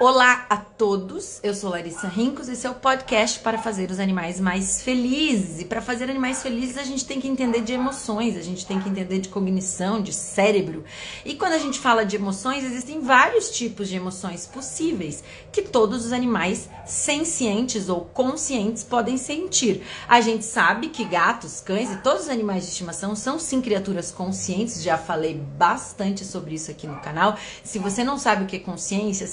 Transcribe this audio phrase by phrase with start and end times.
[0.00, 4.38] Olá a todos, eu sou Larissa Rincos, esse é o podcast para fazer os animais
[4.38, 5.60] mais felizes.
[5.60, 8.80] E para fazer animais felizes, a gente tem que entender de emoções, a gente tem
[8.80, 10.84] que entender de cognição, de cérebro.
[11.24, 16.06] E quando a gente fala de emoções, existem vários tipos de emoções possíveis que todos
[16.06, 19.82] os animais sencientes ou conscientes podem sentir.
[20.08, 24.12] A gente sabe que gatos, cães e todos os animais de estimação são sim criaturas
[24.12, 27.36] conscientes, já falei bastante sobre isso aqui no canal.
[27.64, 29.26] Se você não sabe o que é consciência,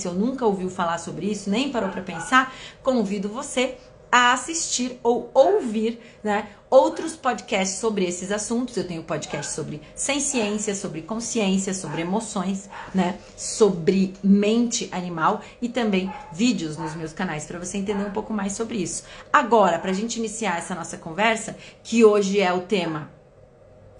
[0.00, 3.76] senciência, ou nunca ouviu falar sobre isso, nem parou para pensar, convido você
[4.12, 8.76] a assistir ou ouvir, né, outros podcasts sobre esses assuntos.
[8.76, 16.12] Eu tenho podcast sobre ciência, sobre consciência, sobre emoções, né, sobre mente animal e também
[16.32, 19.04] vídeos nos meus canais para você entender um pouco mais sobre isso.
[19.32, 23.10] Agora, para a gente iniciar essa nossa conversa, que hoje é o tema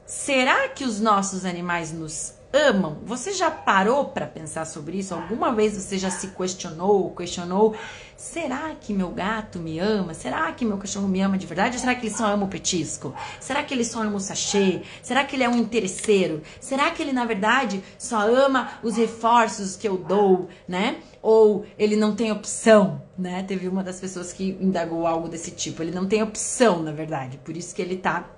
[0.06, 2.98] Será que os nossos animais nos amam.
[3.04, 5.14] Você já parou para pensar sobre isso?
[5.14, 7.74] Alguma vez você já se questionou, questionou,
[8.16, 10.14] será que meu gato me ama?
[10.14, 11.76] Será que meu cachorro me ama de verdade?
[11.76, 13.14] Ou será que ele só ama o petisco?
[13.38, 14.82] Será que ele só ama o sachê?
[15.02, 16.42] Será que ele é um interesseiro?
[16.60, 20.96] Será que ele na verdade só ama os reforços que eu dou, né?
[21.22, 23.44] Ou ele não tem opção, né?
[23.44, 25.82] Teve uma das pessoas que indagou algo desse tipo.
[25.82, 27.38] Ele não tem opção, na verdade.
[27.38, 28.28] Por isso que ele tá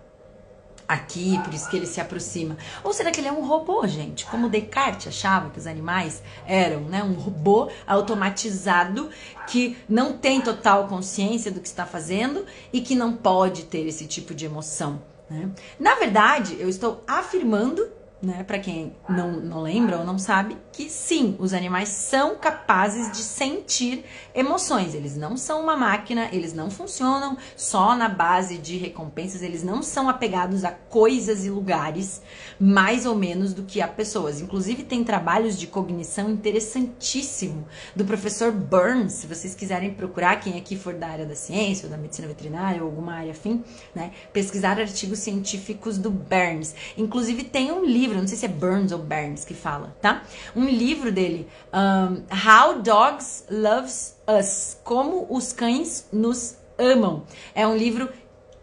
[0.86, 2.56] aqui, por isso que ele se aproxima.
[2.82, 4.26] Ou será que ele é um robô, gente?
[4.26, 9.10] Como Descartes achava que os animais eram, né, um robô automatizado
[9.46, 14.06] que não tem total consciência do que está fazendo e que não pode ter esse
[14.06, 15.00] tipo de emoção.
[15.28, 15.50] Né?
[15.78, 17.88] Na verdade, eu estou afirmando
[18.22, 23.10] né, para quem não, não lembra ou não sabe, que sim, os animais são capazes
[23.10, 24.94] de sentir emoções.
[24.94, 29.82] Eles não são uma máquina, eles não funcionam só na base de recompensas, eles não
[29.82, 32.22] são apegados a coisas e lugares
[32.60, 34.40] mais ou menos do que a pessoas.
[34.40, 39.14] Inclusive, tem trabalhos de cognição interessantíssimo do professor Burns.
[39.14, 42.82] Se vocês quiserem procurar, quem aqui for da área da ciência ou da medicina veterinária
[42.82, 46.72] ou alguma área afim, né, pesquisar artigos científicos do Burns.
[46.96, 50.22] Inclusive, tem um livro livro, não sei se é Burns ou Burns que fala, tá?
[50.54, 57.24] Um livro dele, um, How Dogs Loves Us, Como os Cães Nos Amam.
[57.54, 58.08] É um livro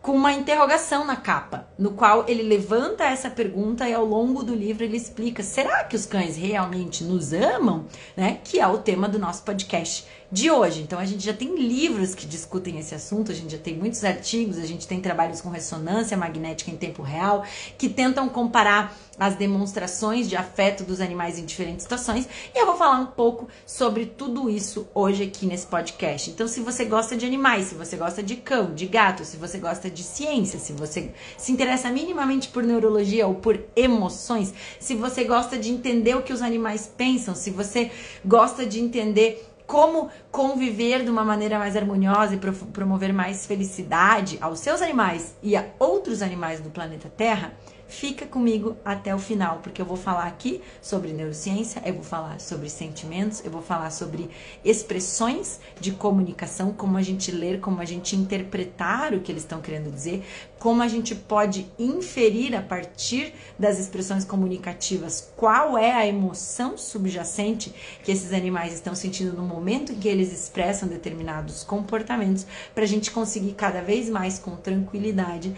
[0.02, 4.54] com uma interrogação na capa, no qual ele levanta essa pergunta e ao longo do
[4.54, 7.86] livro ele explica: será que os cães realmente nos amam?
[8.18, 8.40] Né?
[8.44, 10.82] Que é o tema do nosso podcast de hoje.
[10.82, 14.04] Então a gente já tem livros que discutem esse assunto, a gente já tem muitos
[14.04, 17.44] artigos, a gente tem trabalhos com ressonância magnética em tempo real
[17.78, 22.28] que tentam comparar as demonstrações de afeto dos animais em diferentes situações.
[22.56, 26.30] E eu vou falar um pouco sobre tudo isso hoje aqui nesse podcast.
[26.30, 29.58] Então, se você gosta de animais, se você gosta de cão, de gato, se você
[29.58, 35.24] gosta de ciência, se você se interessa minimamente por neurologia ou por emoções, se você
[35.24, 37.92] gosta de entender o que os animais pensam, se você
[38.26, 42.40] gosta de entender como conviver de uma maneira mais harmoniosa e
[42.74, 47.54] promover mais felicidade aos seus animais e a outros animais do planeta Terra,
[47.90, 52.40] Fica comigo até o final, porque eu vou falar aqui sobre neurociência, eu vou falar
[52.40, 54.30] sobre sentimentos, eu vou falar sobre
[54.64, 59.60] expressões de comunicação, como a gente ler, como a gente interpretar o que eles estão
[59.60, 60.24] querendo dizer,
[60.60, 67.74] como a gente pode inferir a partir das expressões comunicativas qual é a emoção subjacente
[68.04, 72.46] que esses animais estão sentindo no momento em que eles expressam determinados comportamentos,
[72.76, 75.56] para a gente conseguir cada vez mais com tranquilidade.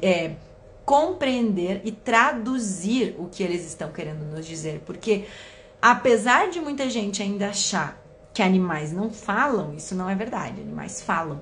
[0.00, 0.32] É,
[0.84, 5.26] compreender e traduzir o que eles estão querendo nos dizer, porque
[5.80, 8.02] apesar de muita gente ainda achar
[8.32, 11.40] que animais não falam, isso não é verdade, animais falam.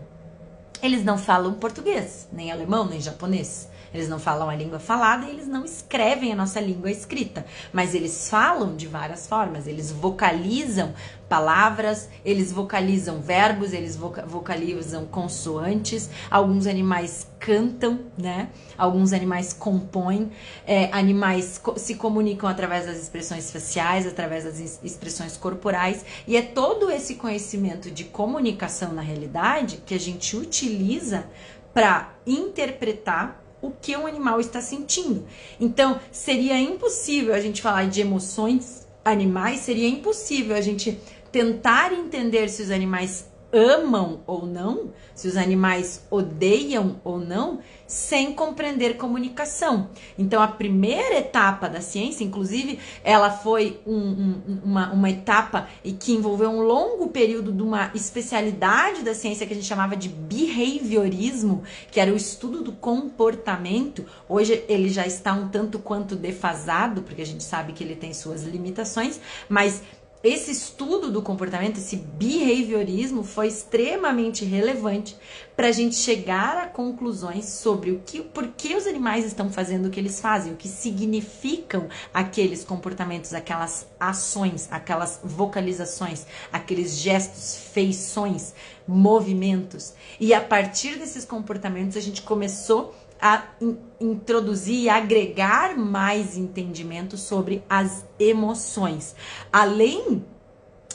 [0.82, 3.68] Eles não falam português, nem alemão, nem japonês.
[3.92, 7.94] Eles não falam a língua falada e eles não escrevem a nossa língua escrita, mas
[7.94, 10.94] eles falam de várias formas, eles vocalizam
[11.28, 18.50] palavras, eles vocalizam verbos, eles vocalizam consoantes, alguns animais cantam, né?
[18.76, 20.30] Alguns animais compõem,
[20.66, 26.42] é, animais co se comunicam através das expressões faciais, através das expressões corporais, e é
[26.42, 31.24] todo esse conhecimento de comunicação na realidade que a gente utiliza
[31.72, 35.24] para interpretar o que um animal está sentindo.
[35.58, 40.98] Então, seria impossível a gente falar de emoções animais, seria impossível a gente
[41.30, 48.32] tentar entender se os animais amam ou não, se os animais odeiam ou não, sem
[48.32, 49.90] compreender comunicação.
[50.18, 55.68] Então, a primeira etapa da ciência, inclusive, ela foi um, um, uma, uma etapa
[56.00, 60.08] que envolveu um longo período de uma especialidade da ciência que a gente chamava de
[60.08, 64.06] behaviorismo, que era o estudo do comportamento.
[64.26, 68.14] Hoje ele já está um tanto quanto defasado, porque a gente sabe que ele tem
[68.14, 69.82] suas limitações, mas
[70.22, 75.16] esse estudo do comportamento, esse behaviorismo, foi extremamente relevante
[75.56, 79.86] para a gente chegar a conclusões sobre o que, por que os animais estão fazendo
[79.86, 87.56] o que eles fazem, o que significam aqueles comportamentos, aquelas ações, aquelas vocalizações, aqueles gestos,
[87.72, 88.54] feições,
[88.86, 89.94] movimentos.
[90.20, 97.16] E a partir desses comportamentos a gente começou a in introduzir e agregar mais entendimento
[97.16, 99.14] sobre as emoções.
[99.52, 100.24] Além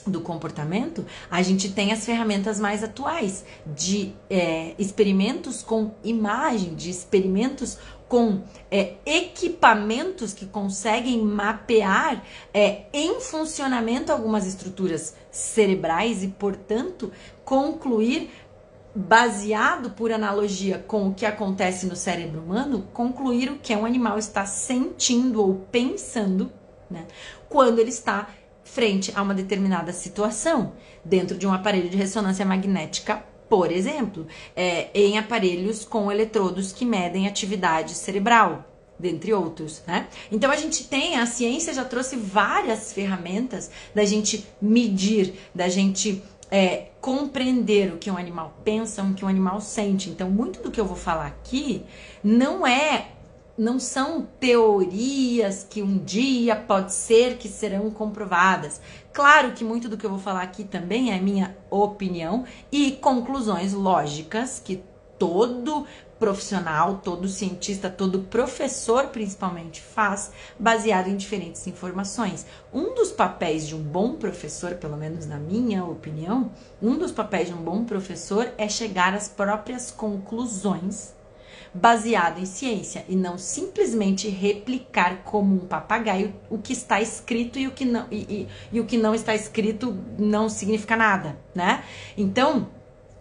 [0.05, 6.89] do comportamento, a gente tem as ferramentas mais atuais de é, experimentos com imagem, de
[6.89, 7.77] experimentos
[8.07, 8.41] com
[8.71, 17.11] é, equipamentos que conseguem mapear é, em funcionamento algumas estruturas cerebrais e, portanto,
[17.43, 18.29] concluir
[18.97, 24.17] baseado por analogia com o que acontece no cérebro humano, concluir o que um animal
[24.17, 26.51] está sentindo ou pensando,
[26.89, 27.05] né,
[27.47, 28.27] quando ele está
[28.63, 30.73] frente a uma determinada situação,
[31.05, 36.83] dentro de um aparelho de ressonância magnética, por exemplo, é, em aparelhos com eletrodos que
[36.83, 38.65] medem atividade cerebral,
[38.97, 40.07] dentre outros, né?
[40.31, 46.23] Então a gente tem, a ciência já trouxe várias ferramentas da gente medir, da gente
[46.49, 50.09] é, compreender o que um animal pensa, o que um animal sente.
[50.09, 51.85] Então, muito do que eu vou falar aqui
[52.21, 53.11] não é
[53.57, 58.81] não são teorias que um dia pode ser que serão comprovadas.
[59.13, 63.71] Claro que muito do que eu vou falar aqui também é minha opinião e conclusões
[63.71, 64.83] lógicas que
[65.17, 65.85] todo
[66.19, 72.45] profissional, todo cientista, todo professor principalmente faz, baseado em diferentes informações.
[72.73, 77.47] Um dos papéis de um bom professor, pelo menos na minha opinião, um dos papéis
[77.47, 81.15] de um bom professor é chegar às próprias conclusões
[81.73, 87.67] baseado em ciência e não simplesmente replicar como um papagaio o que está escrito e
[87.67, 91.83] o que não e, e, e o que não está escrito não significa nada, né?
[92.17, 92.67] Então,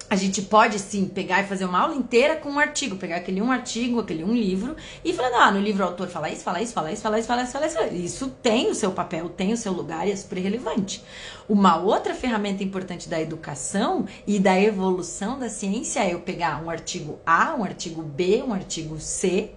[0.08, 3.42] a gente pode sim pegar e fazer uma aula inteira com um artigo, pegar aquele
[3.42, 6.62] um artigo, aquele um livro e falar, ah, no livro o autor fala isso, fala
[6.62, 7.94] isso, fala isso, fala isso, fala isso, fala isso.
[7.94, 11.02] Isso tem o seu papel, tem o seu lugar e é super relevante.
[11.48, 16.70] Uma outra ferramenta importante da educação e da evolução da ciência é eu pegar um
[16.70, 19.50] artigo A, um artigo B, um artigo C,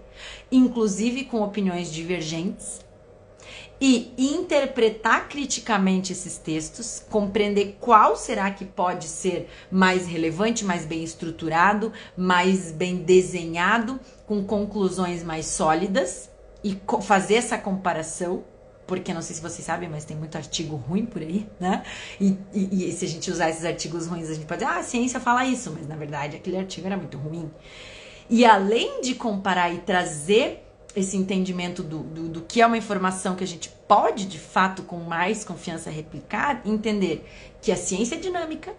[0.52, 2.89] inclusive com opiniões divergentes
[3.82, 11.04] e interpretar criticamente esses textos, compreender qual será que pode ser mais relevante, mais bem
[11.04, 16.30] estruturado, mais bem desenhado, com conclusões mais sólidas
[16.64, 18.44] e fazer essa comparação.
[18.86, 21.84] Porque não sei se vocês sabem, mas tem muito artigo ruim por aí, né?
[22.20, 24.80] E, e, e se a gente usar esses artigos ruins, a gente pode dizer, ah,
[24.80, 27.52] a ciência fala isso, mas na verdade aquele artigo era muito ruim.
[28.28, 30.69] E além de comparar e trazer
[31.00, 34.84] esse entendimento do, do, do, que é uma informação que a gente pode, de fato,
[34.84, 37.26] com mais confiança replicar, entender
[37.62, 38.74] que a ciência é dinâmica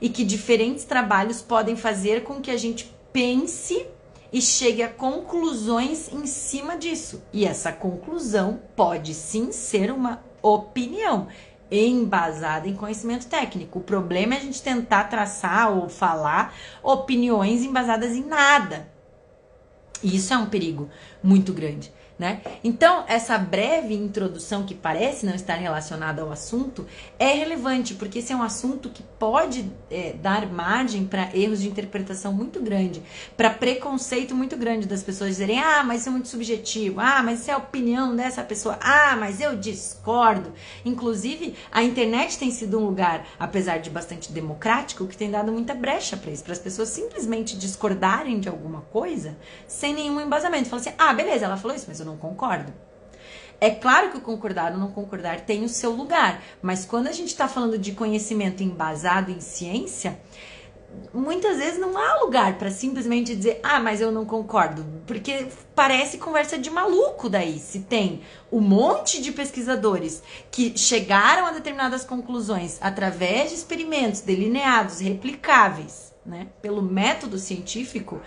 [0.00, 3.86] e que diferentes trabalhos podem fazer com que a gente pense
[4.32, 7.22] e chegue a conclusões em cima disso.
[7.32, 11.28] E essa conclusão pode sim ser uma opinião
[11.70, 13.78] embasada em conhecimento técnico.
[13.78, 18.95] O problema é a gente tentar traçar ou falar opiniões embasadas em nada
[20.02, 20.88] e isso é um perigo
[21.22, 21.92] muito grande.
[22.18, 22.40] Né?
[22.64, 26.86] Então, essa breve introdução que parece não estar relacionada ao assunto
[27.18, 31.68] é relevante, porque esse é um assunto que pode é, dar margem para erros de
[31.68, 33.02] interpretação muito grande,
[33.36, 37.40] para preconceito muito grande das pessoas dizerem: ah, mas isso é muito subjetivo, ah, mas
[37.40, 40.54] isso é a opinião dessa pessoa, ah, mas eu discordo.
[40.86, 45.74] Inclusive, a internet tem sido um lugar, apesar de bastante democrático, que tem dado muita
[45.74, 49.36] brecha para isso, para as pessoas simplesmente discordarem de alguma coisa
[49.68, 50.70] sem nenhum embasamento.
[50.70, 52.72] Falar assim: ah, beleza, ela falou isso, mas eu não concordo.
[53.60, 57.12] É claro que o concordar ou não concordar tem o seu lugar, mas quando a
[57.12, 60.18] gente está falando de conhecimento embasado em ciência,
[61.12, 66.18] muitas vezes não há lugar para simplesmente dizer, ah, mas eu não concordo, porque parece
[66.18, 67.58] conversa de maluco daí.
[67.58, 68.20] Se tem
[68.50, 76.48] um monte de pesquisadores que chegaram a determinadas conclusões através de experimentos delineados, replicáveis, né,
[76.60, 78.20] pelo método científico,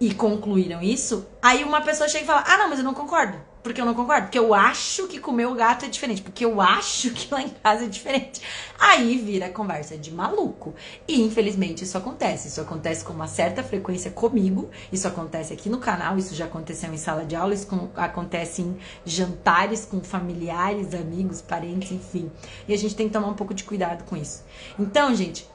[0.00, 3.38] e concluíram isso, aí uma pessoa chega e fala: Ah, não, mas eu não concordo.
[3.62, 4.22] Porque eu não concordo.
[4.22, 6.22] Porque eu acho que comer o gato é diferente.
[6.22, 8.40] Porque eu acho que lá em casa é diferente.
[8.78, 10.74] Aí vira conversa de maluco.
[11.06, 12.48] E infelizmente isso acontece.
[12.48, 14.70] Isso acontece com uma certa frequência comigo.
[14.90, 16.16] Isso acontece aqui no canal.
[16.16, 17.52] Isso já aconteceu em sala de aula.
[17.52, 22.32] Isso acontece em jantares com familiares, amigos, parentes, enfim.
[22.66, 24.42] E a gente tem que tomar um pouco de cuidado com isso.
[24.78, 25.46] Então, gente,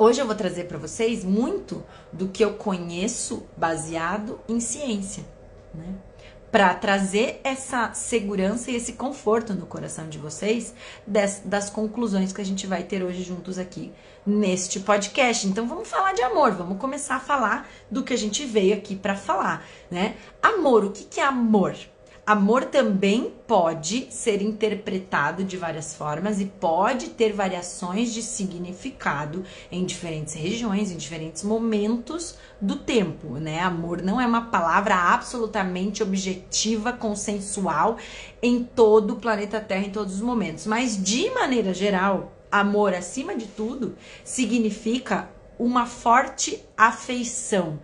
[0.00, 5.24] Hoje eu vou trazer para vocês muito do que eu conheço baseado em ciência,
[5.74, 5.92] né?
[6.52, 10.72] para trazer essa segurança e esse conforto no coração de vocês
[11.04, 13.92] das, das conclusões que a gente vai ter hoje juntos aqui
[14.24, 15.48] neste podcast.
[15.48, 18.94] Então vamos falar de amor, vamos começar a falar do que a gente veio aqui
[18.94, 20.14] para falar, né?
[20.40, 21.76] Amor, o que, que é amor?
[22.28, 29.42] Amor também pode ser interpretado de várias formas e pode ter variações de significado
[29.72, 33.60] em diferentes regiões, em diferentes momentos do tempo, né?
[33.60, 37.96] Amor não é uma palavra absolutamente objetiva, consensual
[38.42, 43.34] em todo o planeta Terra em todos os momentos, mas de maneira geral, amor acima
[43.34, 47.80] de tudo significa uma forte afeição.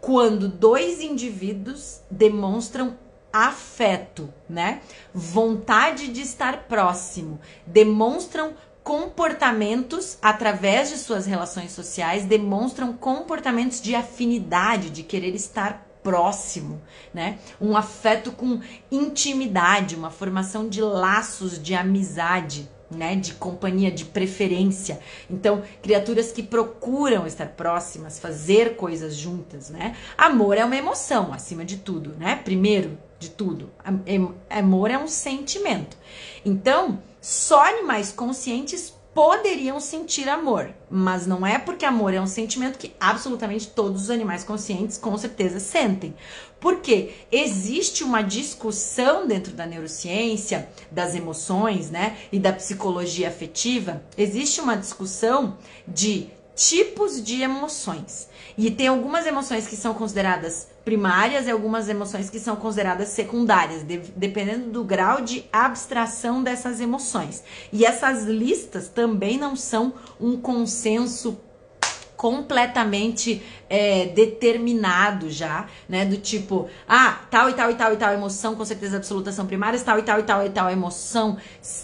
[0.00, 2.96] Quando dois indivíduos demonstram
[3.32, 4.80] afeto, né?
[5.12, 14.88] Vontade de estar próximo, demonstram comportamentos através de suas relações sociais, demonstram comportamentos de afinidade,
[14.88, 16.80] de querer estar próximo,
[17.12, 17.38] né?
[17.60, 24.98] Um afeto com intimidade, uma formação de laços de amizade né, de companhia, de preferência.
[25.28, 29.94] Então, criaturas que procuram estar próximas, fazer coisas juntas, né?
[30.16, 32.36] Amor é uma emoção, acima de tudo, né?
[32.36, 33.70] Primeiro de tudo,
[34.50, 35.96] amor é um sentimento.
[36.44, 42.78] Então, só animais conscientes poderiam sentir amor, mas não é porque amor é um sentimento
[42.78, 46.14] que absolutamente todos os animais conscientes com certeza sentem.
[46.60, 54.60] Porque existe uma discussão dentro da neurociência, das emoções, né, e da psicologia afetiva, existe
[54.60, 58.28] uma discussão de tipos de emoções.
[58.56, 63.82] E tem algumas emoções que são consideradas primárias e algumas emoções que são consideradas secundárias,
[63.82, 67.44] de, dependendo do grau de abstração dessas emoções.
[67.70, 71.38] E essas listas também não são um consenso
[72.16, 76.06] completamente é, determinado já, né?
[76.06, 79.46] Do tipo, ah, tal e tal e tal e tal emoção com certeza absoluta são
[79.46, 81.36] primárias, tal e tal e tal e tal emoção,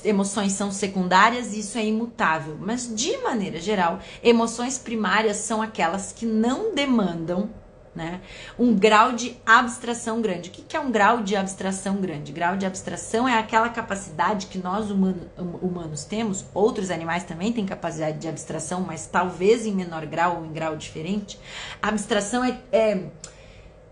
[0.02, 2.56] emoções são secundárias, isso é imutável.
[2.58, 7.50] Mas de maneira geral, emoções primárias são aquelas que não demandam
[7.94, 8.20] né?
[8.58, 10.50] Um grau de abstração grande.
[10.50, 12.32] O que é um grau de abstração grande?
[12.32, 17.52] Grau de abstração é aquela capacidade que nós humano, hum, humanos temos, outros animais também
[17.52, 21.38] têm capacidade de abstração, mas talvez em menor grau ou em grau diferente.
[21.80, 23.04] Abstração é, é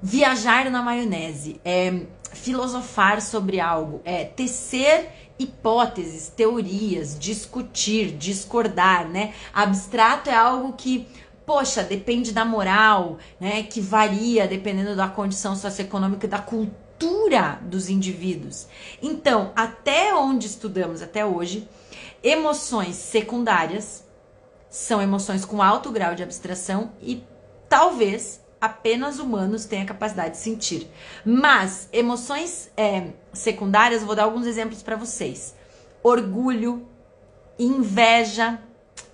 [0.02, 2.00] viajar na maionese, é
[2.32, 9.34] filosofar sobre algo, é tecer hipóteses, teorias, discutir, discordar, né?
[9.52, 11.06] Abstrato é algo que
[11.52, 17.90] poxa, depende da moral, né, que varia dependendo da condição socioeconômica e da cultura dos
[17.90, 18.66] indivíduos.
[19.02, 21.68] Então, até onde estudamos até hoje,
[22.22, 24.02] emoções secundárias
[24.70, 27.22] são emoções com alto grau de abstração e
[27.68, 30.90] talvez apenas humanos tenham a capacidade de sentir.
[31.22, 35.54] Mas emoções é, secundárias, vou dar alguns exemplos para vocês:
[36.02, 36.88] orgulho,
[37.58, 38.58] inveja,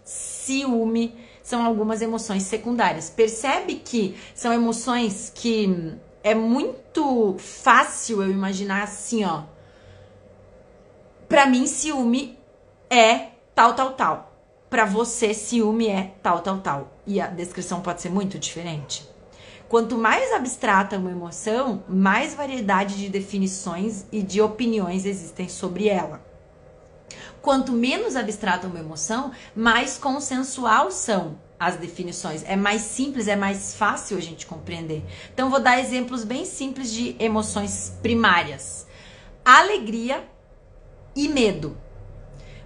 [0.05, 3.09] ciúme são algumas emoções secundárias.
[3.09, 9.45] Percebe que são emoções que é muito fácil eu imaginar assim, ó.
[11.27, 12.39] Pra mim, ciúme
[12.91, 14.33] é tal, tal, tal.
[14.69, 16.93] Pra você, ciúme é tal, tal, tal.
[17.07, 19.09] E a descrição pode ser muito diferente.
[19.71, 26.28] Quanto mais abstrata uma emoção, mais variedade de definições e de opiniões existem sobre ela.
[27.49, 32.45] Quanto menos abstrata uma emoção, mais consensual são as definições.
[32.47, 35.03] É mais simples, é mais fácil a gente compreender.
[35.33, 38.87] Então, vou dar exemplos bem simples de emoções primárias:
[39.43, 40.29] alegria
[41.17, 41.75] e medo.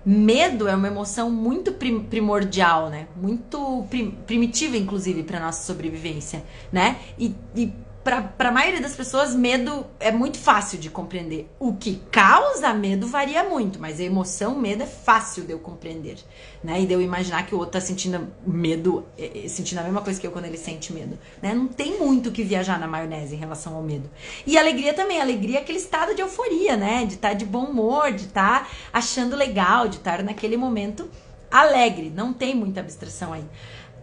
[0.04, 1.70] Medo é uma emoção muito
[2.10, 3.06] primordial, né?
[3.14, 6.98] Muito prim primitiva, inclusive, para nossa sobrevivência, né?
[7.16, 7.72] E, e
[8.04, 11.49] para a maioria das pessoas, medo é muito fácil de compreender.
[11.61, 16.18] O que causa medo varia muito, mas a emoção, medo é fácil de eu compreender,
[16.64, 16.80] né?
[16.80, 20.02] E de eu imaginar que o outro tá sentindo medo, é, é, sentindo a mesma
[20.02, 21.54] coisa que eu quando ele sente medo, né?
[21.54, 24.11] Não tem muito que viajar na maionese em relação ao medo.
[24.44, 27.06] E alegria também, alegria é aquele estado de euforia, né?
[27.06, 31.09] De estar tá de bom humor, de estar tá achando legal, de estar naquele momento
[31.49, 32.11] alegre.
[32.11, 33.44] Não tem muita abstração aí.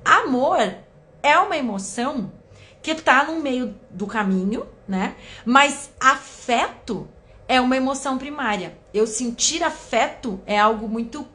[0.06, 0.74] Amor
[1.22, 2.32] é uma emoção
[2.96, 5.16] que tá no meio do caminho, né?
[5.46, 7.08] Mas afeto
[7.48, 8.78] é uma emoção primária.
[8.94, 11.28] Eu sentir afeto é algo muito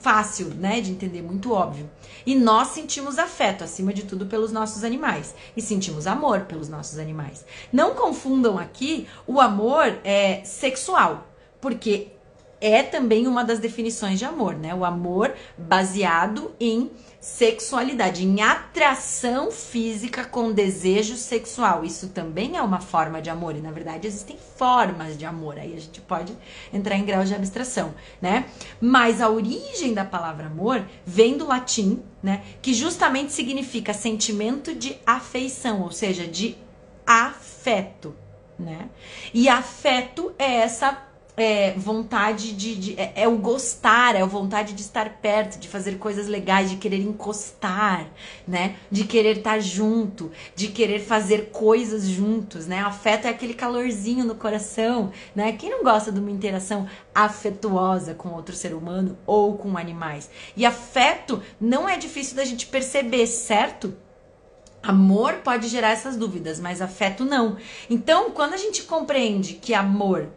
[0.00, 1.88] fácil, né, de entender, muito óbvio.
[2.24, 5.34] E nós sentimos afeto, acima de tudo, pelos nossos animais.
[5.56, 7.44] E sentimos amor pelos nossos animais.
[7.72, 11.28] Não confundam aqui o amor é, sexual,
[11.60, 12.08] porque
[12.60, 14.74] é também uma das definições de amor, né?
[14.74, 16.90] O amor baseado em
[17.20, 21.84] sexualidade, em atração física com desejo sexual.
[21.84, 25.58] Isso também é uma forma de amor e na verdade existem formas de amor.
[25.58, 26.32] Aí a gente pode
[26.72, 28.46] entrar em grau de abstração, né?
[28.80, 34.96] Mas a origem da palavra amor vem do latim, né, que justamente significa sentimento de
[35.06, 36.56] afeição, ou seja, de
[37.06, 38.14] afeto,
[38.58, 38.88] né?
[39.34, 41.09] E afeto é essa
[41.40, 42.74] é, vontade de.
[42.74, 46.68] de é, é, o gostar, é a vontade de estar perto, de fazer coisas legais,
[46.68, 48.06] de querer encostar,
[48.46, 48.76] né?
[48.90, 52.80] De querer estar junto, de querer fazer coisas juntos, né?
[52.80, 55.52] Afeto é aquele calorzinho no coração, né?
[55.52, 60.28] Quem não gosta de uma interação afetuosa com outro ser humano ou com animais?
[60.54, 63.94] E afeto não é difícil da gente perceber, certo?
[64.82, 67.56] Amor pode gerar essas dúvidas, mas afeto não.
[67.88, 70.28] Então, quando a gente compreende que amor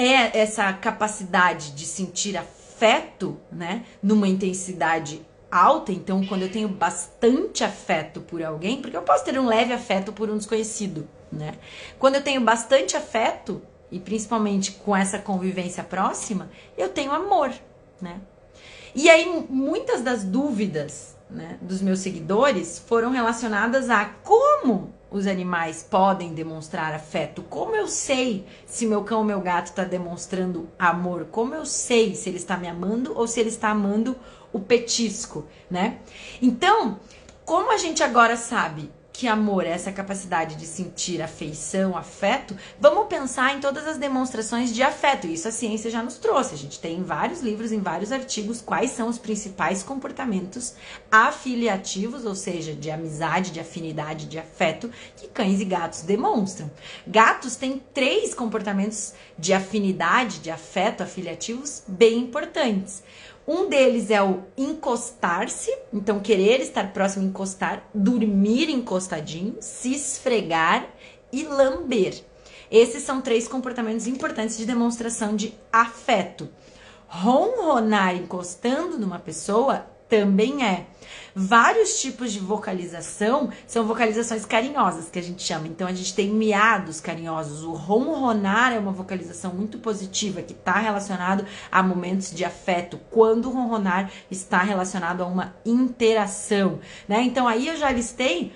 [0.00, 7.62] é essa capacidade de sentir afeto, né, numa intensidade alta, então quando eu tenho bastante
[7.62, 11.54] afeto por alguém, porque eu posso ter um leve afeto por um desconhecido, né?
[11.98, 17.52] Quando eu tenho bastante afeto e principalmente com essa convivência próxima, eu tenho amor,
[18.00, 18.20] né?
[18.94, 25.82] E aí muitas das dúvidas, né, dos meus seguidores foram relacionadas a como os animais
[25.82, 27.42] podem demonstrar afeto?
[27.42, 31.26] Como eu sei se meu cão ou meu gato está demonstrando amor?
[31.30, 34.16] Como eu sei se ele está me amando ou se ele está amando
[34.52, 35.98] o petisco, né?
[36.40, 37.00] Então,
[37.44, 38.90] como a gente agora sabe
[39.20, 44.74] que amor é essa capacidade de sentir afeição, afeto, vamos pensar em todas as demonstrações
[44.74, 45.26] de afeto.
[45.26, 46.54] Isso a ciência já nos trouxe.
[46.54, 50.72] A gente tem em vários livros, em vários artigos, quais são os principais comportamentos
[51.12, 56.70] afiliativos, ou seja, de amizade, de afinidade, de afeto, que cães e gatos demonstram.
[57.06, 63.02] Gatos têm três comportamentos de afinidade, de afeto, afiliativos bem importantes.
[63.52, 70.88] Um deles é o encostar-se, então querer estar próximo, encostar, dormir encostadinho, se esfregar
[71.32, 72.14] e lamber.
[72.70, 76.48] Esses são três comportamentos importantes de demonstração de afeto.
[77.08, 80.86] Ronronar encostando numa pessoa também é.
[81.34, 85.68] Vários tipos de vocalização são vocalizações carinhosas que a gente chama.
[85.68, 87.62] Então a gente tem miados carinhosos.
[87.62, 93.00] O ronronar é uma vocalização muito positiva que está relacionado a momentos de afeto.
[93.10, 97.22] Quando o ronronar está relacionado a uma interação, né?
[97.22, 98.52] Então aí eu já listei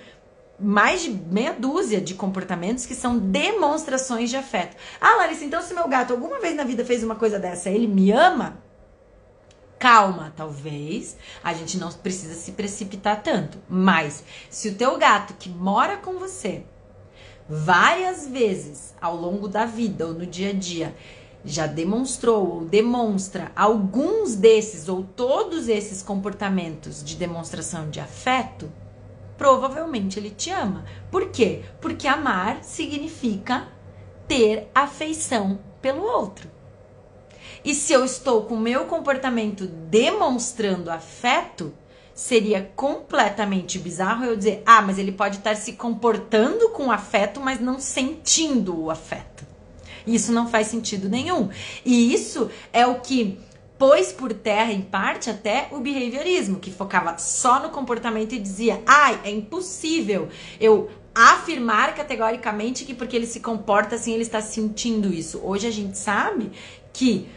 [0.59, 4.75] mais de meia dúzia de comportamentos que são demonstrações de afeto.
[4.99, 7.87] Ah, Larissa, então se meu gato alguma vez na vida fez uma coisa dessa, ele
[7.87, 8.64] me ama?
[9.77, 15.49] Calma, talvez a gente não precisa se precipitar tanto, mas se o teu gato que
[15.49, 16.63] mora com você
[17.47, 20.95] várias vezes ao longo da vida ou no dia a dia
[21.43, 28.71] já demonstrou ou demonstra alguns desses ou todos esses comportamentos de demonstração de afeto,
[29.37, 30.85] provavelmente ele te ama.
[31.11, 31.63] Por quê?
[31.79, 33.67] Porque amar significa
[34.27, 36.54] ter afeição pelo outro.
[37.65, 41.73] E se eu estou com o meu comportamento demonstrando afeto,
[42.13, 47.59] seria completamente bizarro eu dizer: ah, mas ele pode estar se comportando com afeto, mas
[47.59, 49.43] não sentindo o afeto.
[50.05, 51.49] Isso não faz sentido nenhum.
[51.83, 53.39] E isso é o que
[53.79, 58.83] pôs por terra, em parte, até o behaviorismo, que focava só no comportamento e dizia:
[58.85, 65.11] ai, é impossível eu afirmar categoricamente que porque ele se comporta assim, ele está sentindo
[65.11, 65.41] isso.
[65.43, 66.51] Hoje a gente sabe
[66.93, 67.27] que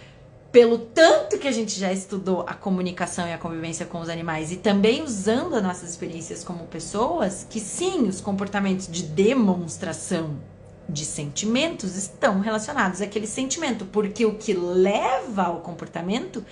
[0.51, 4.51] pelo tanto que a gente já estudou a comunicação e a convivência com os animais
[4.51, 10.41] e também usando as nossas experiências como pessoas, que sim, os comportamentos de demonstração
[10.89, 16.43] de sentimentos estão relacionados àquele sentimento, porque o que leva ao comportamento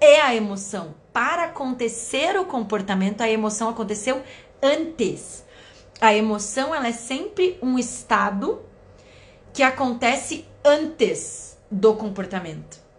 [0.00, 0.94] é a emoção.
[1.12, 4.22] Para acontecer o comportamento, a emoção aconteceu
[4.62, 5.44] antes.
[6.00, 8.62] A emoção ela é sempre um estado
[9.52, 12.89] que acontece antes do comportamento.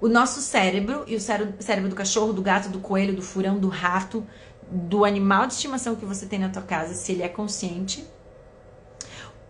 [0.00, 3.68] O nosso cérebro e o cérebro do cachorro, do gato, do coelho, do furão, do
[3.68, 4.26] rato,
[4.70, 8.04] do animal de estimação que você tem na tua casa, se ele é consciente,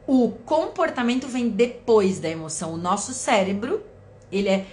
[0.07, 2.75] o comportamento vem depois da emoção.
[2.75, 3.83] O nosso cérebro,
[4.31, 4.67] ele é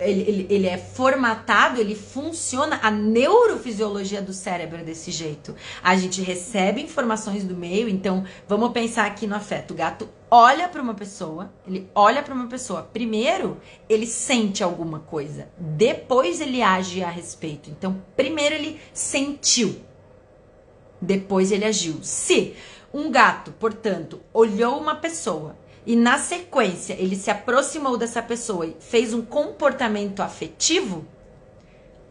[0.00, 5.54] ele, ele, ele, é formatado, ele funciona, a neurofisiologia do cérebro é desse jeito.
[5.82, 9.72] A gente recebe informações do meio, então vamos pensar aqui no afeto.
[9.72, 12.82] O gato olha para uma pessoa, ele olha para uma pessoa.
[12.82, 13.58] Primeiro,
[13.88, 17.70] ele sente alguma coisa, depois ele age a respeito.
[17.70, 19.80] Então, primeiro ele sentiu,
[21.00, 21.98] depois ele agiu.
[22.02, 22.54] Se
[22.92, 25.56] um gato, portanto, olhou uma pessoa
[25.88, 31.06] e na sequência ele se aproximou dessa pessoa e fez um comportamento afetivo,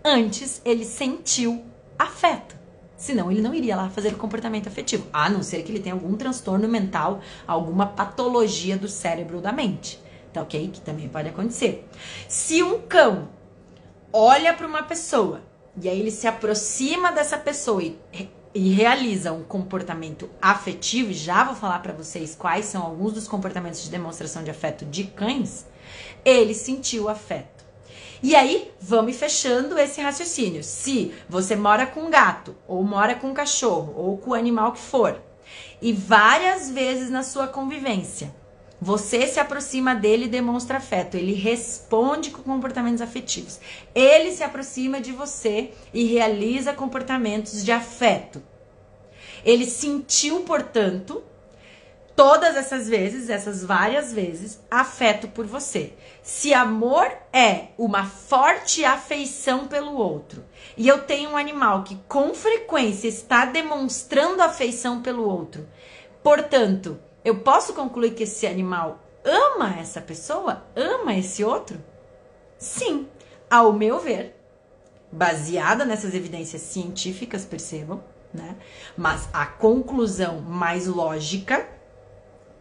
[0.04, 1.64] antes ele sentiu
[1.98, 2.58] afeto.
[2.98, 5.94] Senão ele não iria lá fazer o comportamento afetivo, a não ser que ele tenha
[5.94, 10.02] algum transtorno mental, alguma patologia do cérebro ou da mente.
[10.34, 10.72] Tá ok?
[10.74, 11.88] Que também pode acontecer.
[12.28, 13.30] Se um cão
[14.12, 15.44] olha para uma pessoa
[15.80, 17.96] e aí ele se aproxima dessa pessoa e,
[18.58, 23.84] e realiza um comportamento afetivo, já vou falar para vocês quais são alguns dos comportamentos
[23.84, 25.68] de demonstração de afeto de cães,
[26.26, 27.64] ele sentiu afeto.
[28.24, 30.64] E aí, vamos fechando esse raciocínio.
[30.64, 34.72] Se você mora com um gato, ou mora com um cachorro, ou com o animal
[34.72, 35.22] que for,
[35.80, 38.34] e várias vezes na sua convivência,
[38.80, 41.18] você se aproxima dele e demonstra afeto.
[41.18, 43.60] Ele responde com comportamentos afetivos.
[43.94, 48.42] Ele se aproxima de você e realiza comportamentos de afeto.
[49.44, 51.24] Ele sentiu, portanto,
[52.16, 55.94] todas essas vezes, essas várias vezes, afeto por você.
[56.22, 60.44] Se amor é uma forte afeição pelo outro,
[60.76, 65.68] e eu tenho um animal que com frequência está demonstrando afeição pelo outro,
[66.24, 70.64] portanto, eu posso concluir que esse animal ama essa pessoa?
[70.74, 71.78] Ama esse outro?
[72.58, 73.06] Sim,
[73.50, 74.34] ao meu ver,
[75.12, 78.02] baseada nessas evidências científicas, percebam,
[78.34, 78.56] né?
[78.96, 81.68] Mas a conclusão mais lógica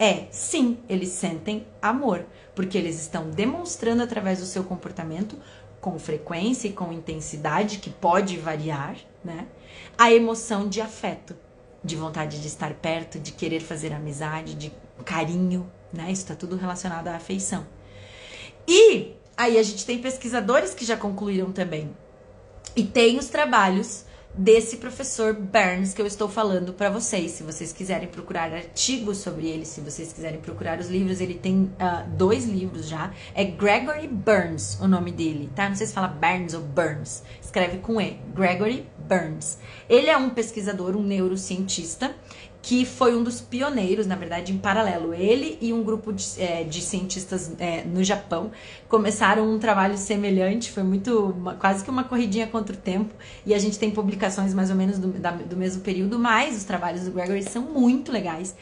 [0.01, 5.39] é sim, eles sentem amor, porque eles estão demonstrando através do seu comportamento,
[5.81, 9.47] com frequência e com intensidade, que pode variar, né?
[9.97, 11.37] A emoção de afeto,
[11.87, 14.73] de vontade de estar perto, de querer fazer amizade, de
[15.05, 16.11] carinho, né?
[16.11, 17.67] Isso está tudo relacionado à afeição.
[18.67, 21.97] E aí a gente tem pesquisadores que já concluíram também.
[22.75, 27.33] E tem os trabalhos desse professor Burns que eu estou falando para vocês.
[27.33, 31.65] Se vocês quiserem procurar artigos sobre ele, se vocês quiserem procurar os livros, ele tem
[31.65, 33.13] uh, dois livros já.
[33.35, 35.69] É Gregory Burns o nome dele, tá?
[35.69, 37.23] Não sei se fala Burns ou Burns.
[37.43, 38.19] Escreve com E.
[38.35, 39.59] Gregory Burns.
[39.89, 42.15] Ele é um pesquisador, um neurocientista
[42.67, 45.15] que foi um dos pioneiros, na verdade, em paralelo.
[45.15, 48.51] Ele e um grupo de, é, de cientistas é, no Japão
[48.89, 53.15] começaram um trabalho semelhante, foi muito, uma, quase que uma corridinha contra o tempo,
[53.47, 56.65] e a gente tem publicações mais ou menos do, da, do mesmo período, mas os
[56.65, 58.57] trabalhos do Gregory são muito legais.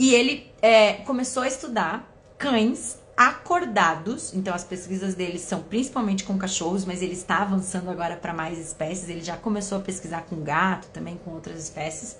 [0.00, 4.34] E ele é, começou a estudar cães acordados.
[4.34, 8.58] Então, as pesquisas dele são principalmente com cachorros, mas ele está avançando agora para mais
[8.58, 9.08] espécies.
[9.08, 12.16] Ele já começou a pesquisar com gato, também com outras espécies.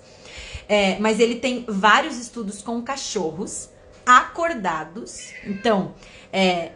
[0.67, 3.69] É, mas ele tem vários estudos com cachorros
[4.05, 5.31] acordados.
[5.45, 5.93] Então,
[6.31, 6.71] é,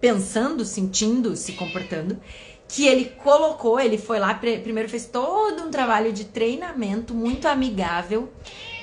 [0.00, 2.20] pensando, sentindo, se comportando.
[2.66, 8.30] Que ele colocou, ele foi lá, primeiro fez todo um trabalho de treinamento muito amigável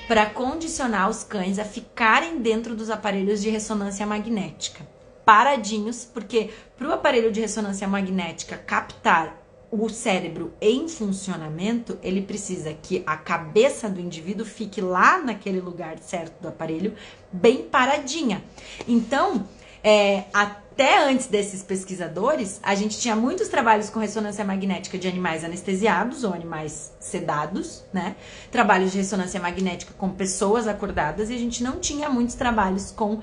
[0.08, 4.86] para condicionar os cães a ficarem dentro dos aparelhos de ressonância magnética.
[5.24, 12.72] Paradinhos, porque para o aparelho de ressonância magnética captar o cérebro em funcionamento, ele precisa
[12.72, 16.94] que a cabeça do indivíduo fique lá naquele lugar certo do aparelho,
[17.32, 18.42] bem paradinha.
[18.86, 19.44] Então,
[19.82, 25.44] é, até antes desses pesquisadores, a gente tinha muitos trabalhos com ressonância magnética de animais
[25.44, 28.16] anestesiados ou animais sedados, né?
[28.50, 33.20] Trabalhos de ressonância magnética com pessoas acordadas e a gente não tinha muitos trabalhos com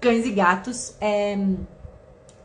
[0.00, 0.94] cães e gatos.
[1.00, 1.36] É,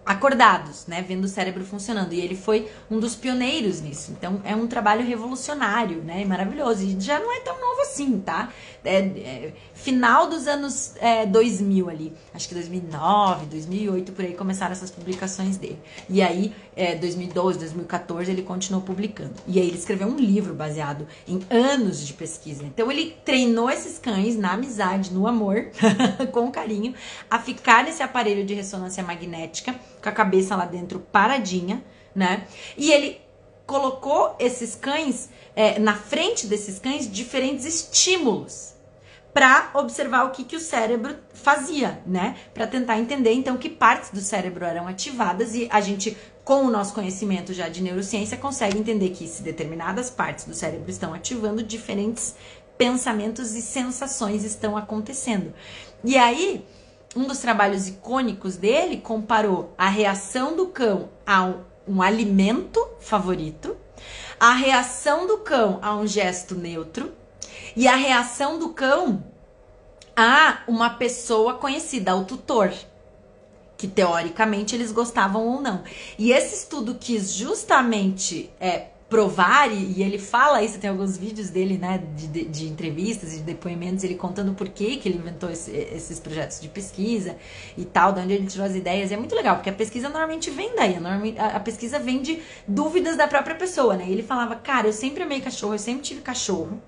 [0.08, 2.13] acordados, né, vendo o cérebro funcionando.
[2.13, 4.12] E ele foi um dos pioneiros nisso.
[4.12, 6.84] Então é um trabalho revolucionário, né, maravilhoso.
[6.84, 8.50] E já não é tão novo assim, tá?
[8.88, 14.71] É, é, final dos anos é, 2000 ali, acho que 2009, 2008 por aí começaram
[14.71, 15.78] essas publicações dele.
[16.10, 19.34] E aí, é, 2012, 2014 ele continuou publicando.
[19.45, 22.63] E aí ele escreveu um livro baseado em anos de pesquisa.
[22.63, 25.69] Então ele treinou esses cães na amizade, no amor,
[26.32, 26.93] com carinho,
[27.30, 31.84] a ficar nesse aparelho de ressonância magnética com a cabeça lá dentro paradinha,
[32.15, 32.47] né?
[32.78, 33.19] E ele
[33.65, 38.77] colocou esses cães é, na frente desses cães diferentes estímulos
[39.38, 42.36] para observar o que, que o cérebro fazia, né?
[42.56, 46.71] Para tentar entender então que partes do cérebro eram ativadas e a gente, com o
[46.71, 51.62] nosso conhecimento já de neurociência, consegue entender que se determinadas partes do cérebro estão ativando,
[51.62, 52.34] diferentes
[52.80, 55.54] pensamentos e sensações estão acontecendo.
[56.04, 56.65] E aí,
[57.15, 61.54] um dos trabalhos icônicos dele comparou a reação do cão a
[61.88, 63.78] um, alimento favorito,
[64.39, 67.13] a reação do cão a um gesto neutro
[67.76, 69.24] e a reação do cão
[70.15, 72.74] a uma pessoa conhecida, ao tutor,
[73.78, 75.84] que teoricamente eles gostavam ou não.
[76.17, 81.78] E esse estudo quis justamente é, provar, e, ele fala isso, tem alguns vídeos dele,
[81.78, 85.50] né, de, de, de entrevistas e de depoimentos, ele contando por que, que ele inventou
[85.50, 87.38] esse, esses projetos de pesquisa
[87.78, 89.12] e tal, de onde ele tirou as ideias.
[89.12, 90.98] E é muito legal, porque a pesquisa normalmente vem daí,
[91.38, 94.06] a, a pesquisa vem de dúvidas da própria pessoa, né?
[94.08, 96.82] E ele falava, cara, eu sempre amei cachorro, eu sempre tive cachorro.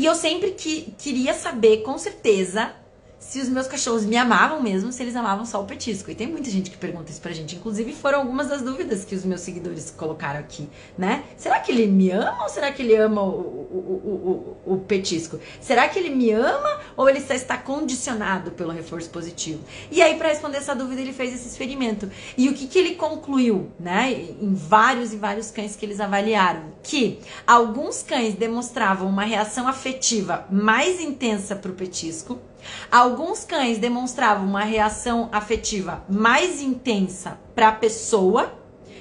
[0.00, 2.72] E eu sempre que, queria saber, com certeza,
[3.20, 6.10] se os meus cachorros me amavam mesmo, se eles amavam só o petisco.
[6.10, 7.54] E tem muita gente que pergunta isso pra gente.
[7.54, 11.22] Inclusive, foram algumas das dúvidas que os meus seguidores colocaram aqui, né?
[11.36, 15.38] Será que ele me ama ou será que ele ama o, o, o, o petisco?
[15.60, 19.60] Será que ele me ama ou ele só está condicionado pelo reforço positivo?
[19.90, 22.10] E aí, para responder essa dúvida, ele fez esse experimento.
[22.38, 24.12] E o que, que ele concluiu, né?
[24.40, 30.46] Em vários e vários cães que eles avaliaram, que alguns cães demonstravam uma reação afetiva
[30.50, 32.40] mais intensa pro petisco
[32.90, 38.54] Alguns cães demonstravam uma reação afetiva mais intensa para a pessoa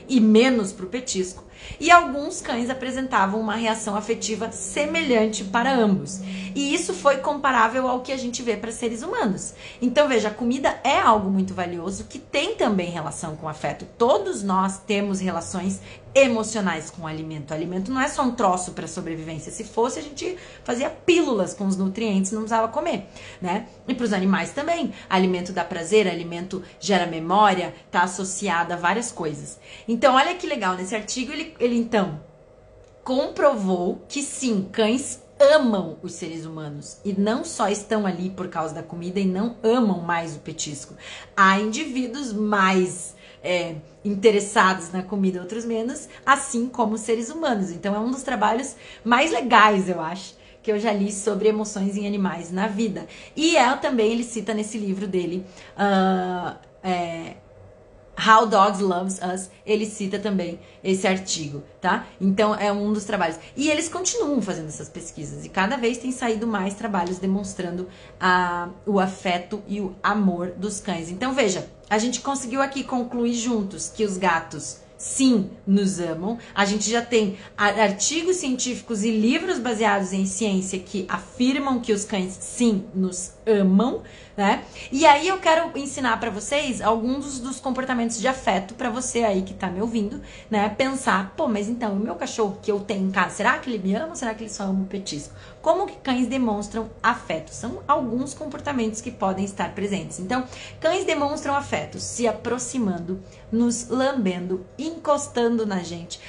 [0.08, 1.44] e menos para o petisco,
[1.80, 6.20] e alguns cães apresentavam uma reação afetiva semelhante para ambos.
[6.56, 9.54] E isso foi comparável ao que a gente vê para seres humanos.
[9.82, 13.86] Então, veja, a comida é algo muito valioso que tem também relação com afeto.
[13.98, 15.80] Todos nós temos relações
[16.14, 17.52] emocionais com o alimento.
[17.52, 19.52] O alimento não é só um troço para sobrevivência.
[19.52, 23.08] Se fosse, a gente fazia pílulas com os nutrientes, não precisava comer,
[23.42, 23.68] né?
[23.88, 24.94] E para os animais também.
[25.10, 29.60] Alimento dá prazer, alimento gera memória, está associado a várias coisas.
[29.88, 32.20] Então, olha que legal, nesse artigo ele, ele então
[33.04, 38.76] comprovou que sim, cães amam os seres humanos e não só estão ali por causa
[38.76, 40.94] da comida e não amam mais o petisco.
[41.36, 47.72] Há indivíduos mais é, interessados na comida, outros menos, assim como seres humanos.
[47.72, 51.98] Então é um dos trabalhos mais legais, eu acho, que eu já li sobre emoções
[51.98, 53.08] em animais na vida.
[53.36, 55.46] E é também ele cita nesse livro dele.
[55.78, 57.36] Uh, é,
[58.20, 62.06] How Dogs Loves Us, ele cita também esse artigo, tá?
[62.20, 63.40] Então é um dos trabalhos.
[63.56, 67.88] E eles continuam fazendo essas pesquisas e cada vez tem saído mais trabalhos demonstrando
[68.20, 71.10] a, o afeto e o amor dos cães.
[71.10, 76.38] Então veja, a gente conseguiu aqui concluir juntos que os gatos sim nos amam.
[76.54, 82.04] A gente já tem artigos científicos e livros baseados em ciência que afirmam que os
[82.04, 84.04] cães sim nos amam
[84.40, 84.64] né?
[84.90, 89.42] E aí eu quero ensinar para vocês alguns dos comportamentos de afeto para você aí
[89.42, 90.70] que tá me ouvindo, né?
[90.70, 93.84] Pensar, pô, mas então, o meu cachorro que eu tenho em casa, será que ele
[93.84, 95.34] me ama ou será que ele só ama o petisco?
[95.62, 97.54] Como que cães demonstram afeto?
[97.54, 100.20] São alguns comportamentos que podem estar presentes.
[100.20, 100.46] Então,
[100.80, 106.20] cães demonstram afeto se aproximando, nos lambendo, encostando na gente,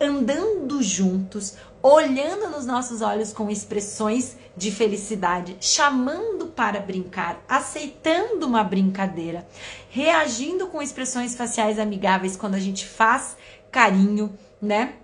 [0.00, 8.64] andando juntos, olhando nos nossos olhos com expressões de felicidade, chamando para brincar, aceitando uma
[8.64, 9.46] brincadeira,
[9.88, 13.36] reagindo com expressões faciais amigáveis quando a gente faz
[13.70, 14.94] carinho, né?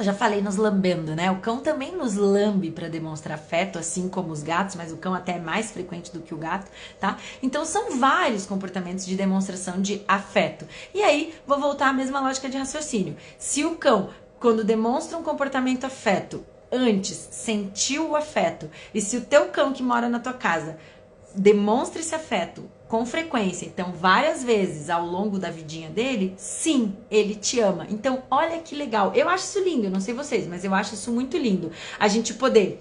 [0.00, 1.30] Já falei nos lambendo, né?
[1.30, 5.14] O cão também nos lambe para demonstrar afeto, assim como os gatos, mas o cão
[5.14, 7.16] até é mais frequente do que o gato, tá?
[7.40, 10.66] Então são vários comportamentos de demonstração de afeto.
[10.92, 13.16] E aí, vou voltar à mesma lógica de raciocínio.
[13.38, 19.20] Se o cão quando demonstra um comportamento afeto, antes sentiu o afeto, e se o
[19.22, 20.76] teu cão que mora na tua casa
[21.34, 27.34] demonstra esse afeto com frequência, então várias vezes ao longo da vidinha dele, sim, ele
[27.34, 27.88] te ama.
[27.90, 29.10] Então, olha que legal.
[29.16, 31.72] Eu acho isso lindo, eu não sei vocês, mas eu acho isso muito lindo.
[31.98, 32.80] A gente poder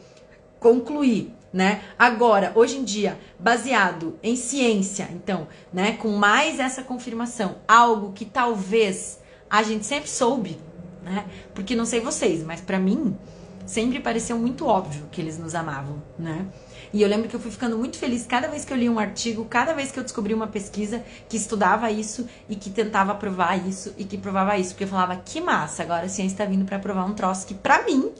[0.59, 1.81] concluir, né?
[1.97, 8.23] Agora, hoje em dia, baseado em ciência, então, né, com mais essa confirmação, algo que
[8.23, 10.59] talvez a gente sempre soube,
[11.01, 11.25] né?
[11.55, 13.17] Porque não sei vocês, mas para mim
[13.65, 16.45] sempre pareceu muito óbvio que eles nos amavam, né?
[16.93, 18.99] E eu lembro que eu fui ficando muito feliz cada vez que eu li um
[18.99, 23.67] artigo, cada vez que eu descobri uma pesquisa que estudava isso e que tentava provar
[23.67, 26.65] isso e que provava isso, porque eu falava que massa, agora a ciência está vindo
[26.65, 28.11] para provar um troço que para mim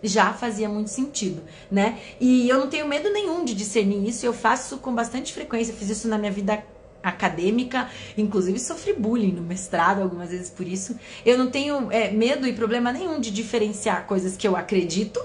[0.00, 1.98] já fazia muito sentido, né?
[2.20, 5.76] E eu não tenho medo nenhum de discernir isso, eu faço com bastante frequência, eu
[5.76, 6.62] fiz isso na minha vida
[7.02, 10.96] acadêmica, inclusive sofri bullying no mestrado algumas vezes por isso.
[11.26, 15.20] Eu não tenho é, medo e problema nenhum de diferenciar coisas que eu acredito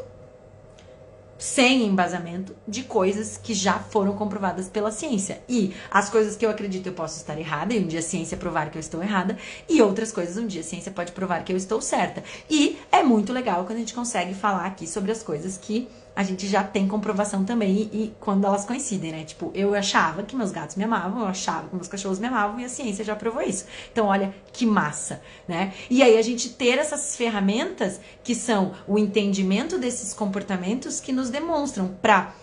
[1.39, 5.41] sem embasamento de coisas que já foram comprovadas pela ciência.
[5.47, 8.38] E as coisas que eu acredito eu posso estar errada, e um dia a ciência
[8.38, 11.54] provar que eu estou errada, e outras coisas um dia a ciência pode provar que
[11.54, 12.21] eu estou certa.
[12.49, 15.88] E é muito legal quando a gente consegue falar aqui sobre as coisas que
[16.19, 19.23] a gente já tem comprovação também e, e, quando elas coincidem, né?
[19.23, 22.60] Tipo, eu achava que meus gatos me amavam, eu achava que meus cachorros me amavam
[22.60, 23.63] e a ciência já provou isso.
[23.89, 25.71] Então, olha que massa, né?
[25.89, 31.29] E aí a gente ter essas ferramentas que são o entendimento desses comportamentos que nos
[31.29, 32.36] demonstram para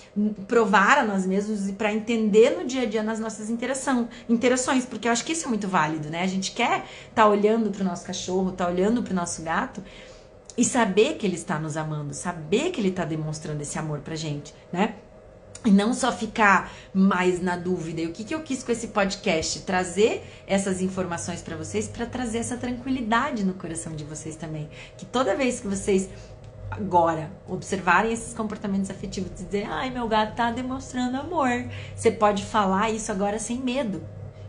[0.48, 4.86] provar a nós mesmos e para entender no dia a dia nas nossas interação, interações,
[4.86, 6.22] porque eu acho que isso é muito válido, né?
[6.22, 6.78] A gente quer
[7.10, 9.82] estar tá olhando para o nosso cachorro, tá olhando para o nosso gato
[10.57, 14.16] E saber que ele está nos amando, saber que ele está demonstrando esse amor pra
[14.16, 14.95] gente, né?
[15.64, 18.01] E não só ficar mais na dúvida.
[18.01, 19.61] E o que, que eu quis com esse podcast?
[19.62, 24.69] Trazer essas informações para vocês, para trazer essa tranquilidade no coração de vocês também.
[24.97, 26.09] Que toda vez que vocês
[26.71, 31.69] agora observarem esses comportamentos afetivos, dizer, ai, meu gato tá demonstrando amor.
[31.95, 34.03] Você pode falar isso agora sem medo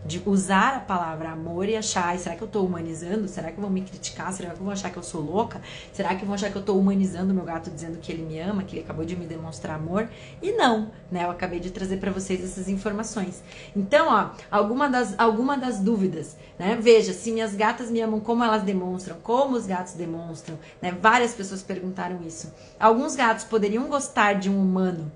[0.08, 3.28] de usar a palavra amor e achar, será que eu tô humanizando?
[3.28, 4.32] Será que vão me criticar?
[4.32, 5.62] Será que vão achar que eu sou louca?
[5.92, 8.64] Será que vão achar que eu tô humanizando meu gato dizendo que ele me ama,
[8.64, 10.10] que ele acabou de me demonstrar amor?
[10.42, 11.26] E não, né?
[11.26, 13.44] Eu acabei de trazer para vocês essas informações.
[13.76, 16.78] Então, ó, alguma das, alguma das dúvidas, né?
[16.80, 20.98] Veja, se minhas gatas me amam, como elas demonstram, como os gatos demonstram, né?
[21.02, 22.54] Várias pessoas perguntaram isso.
[22.80, 25.12] Alguns gatos poderiam gostar de um humano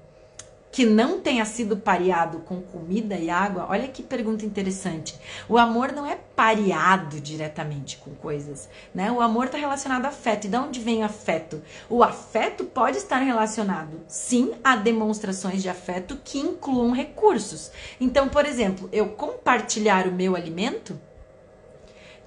[0.72, 5.20] que não tenha sido pareado com comida e água, olha que pergunta interessante.
[5.50, 9.12] O amor não é pareado diretamente com coisas, né?
[9.12, 10.46] O amor está relacionado a afeto.
[10.46, 11.62] E de onde vem o afeto?
[11.90, 17.72] O afeto pode estar relacionado, sim, a demonstrações de afeto que incluam recursos.
[18.00, 20.98] Então, por exemplo, eu compartilhar o meu alimento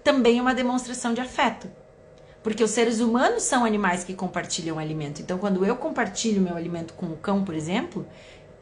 [0.02, 1.83] também é uma demonstração de afeto.
[2.44, 5.22] Porque os seres humanos são animais que compartilham alimento.
[5.22, 8.06] Então, quando eu compartilho meu alimento com o cão, por exemplo,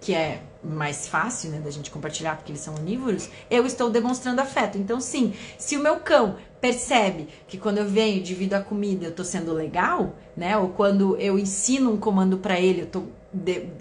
[0.01, 4.41] que é mais fácil, né, da gente compartilhar porque eles são onívoros, eu estou demonstrando
[4.41, 4.79] afeto.
[4.79, 9.11] Então, sim, se o meu cão percebe que quando eu venho divido a comida, eu
[9.11, 13.09] estou sendo legal, né, ou quando eu ensino um comando para ele, eu estou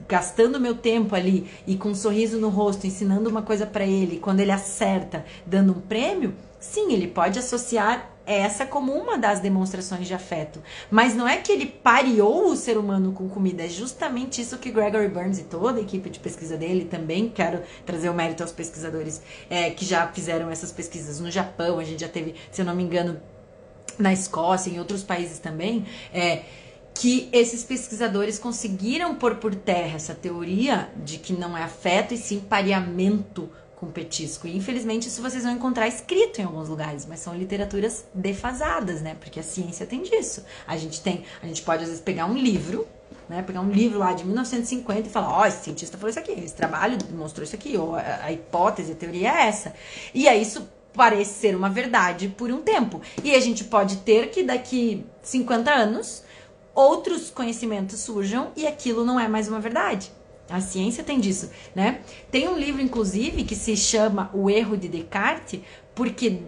[0.08, 4.18] gastando meu tempo ali e com um sorriso no rosto ensinando uma coisa para ele,
[4.18, 10.08] quando ele acerta, dando um prêmio, sim, ele pode associar essa como uma das demonstrações
[10.08, 10.62] de afeto.
[10.90, 14.72] Mas não é que ele pareou o ser humano com comida, é justamente isso que
[14.72, 18.52] Gregory Burns e toda a equipe de pesquisa dele também, quero trazer o mérito aos
[18.52, 22.66] pesquisadores é, que já fizeram essas pesquisas no Japão, a gente já teve, se eu
[22.66, 23.20] não me engano,
[23.98, 26.44] na Escócia, em outros países também, é,
[26.94, 32.18] que esses pesquisadores conseguiram pôr por terra essa teoria de que não é afeto e
[32.18, 33.50] sim pareamento
[33.82, 34.48] com petisco.
[34.48, 39.18] E infelizmente isso vocês vão encontrar escrito em alguns lugares, mas são literaturas defasadas, né?
[39.20, 40.46] Porque a ciência tem disso.
[40.68, 42.88] A gente tem, a gente pode às vezes pegar um livro,
[43.28, 43.42] né?
[43.42, 46.32] Pegar um livro lá de 1950 e falar, ó, oh, esse cientista falou isso aqui,
[46.34, 49.74] esse trabalho demonstrou isso aqui, ou a, hipótese, a teoria é essa.
[50.14, 53.02] E aí isso parece ser uma verdade por um tempo.
[53.24, 56.24] E a gente pode ter que daqui 50 anos
[56.76, 60.12] outros conhecimentos surjam e aquilo não é mais uma verdade.
[60.52, 62.02] A ciência tem disso, né?
[62.30, 65.62] Tem um livro, inclusive, que se chama O Erro de Descartes,
[65.96, 66.40] porque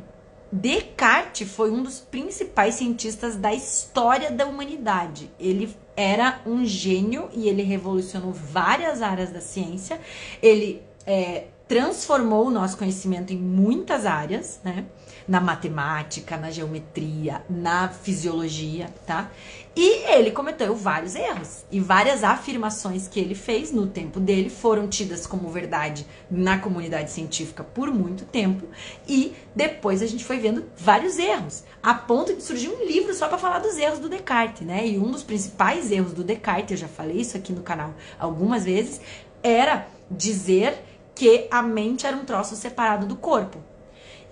[0.52, 5.32] Descartes foi um dos principais cientistas da história da humanidade.
[5.40, 10.00] Ele era um gênio e ele revolucionou várias áreas da ciência.
[10.42, 14.86] Ele é, transformou o nosso conhecimento em muitas áreas, né?
[15.28, 19.32] Na matemática, na geometria, na fisiologia, tá?
[19.76, 21.66] E ele cometeu vários erros.
[21.72, 27.10] E várias afirmações que ele fez no tempo dele foram tidas como verdade na comunidade
[27.10, 28.68] científica por muito tempo.
[29.08, 33.28] E depois a gente foi vendo vários erros, a ponto de surgir um livro só
[33.28, 34.86] para falar dos erros do Descartes, né?
[34.86, 38.66] E um dos principais erros do Descartes, eu já falei isso aqui no canal algumas
[38.66, 39.02] vezes,
[39.42, 40.84] era dizer
[41.16, 43.60] que a mente era um troço separado do corpo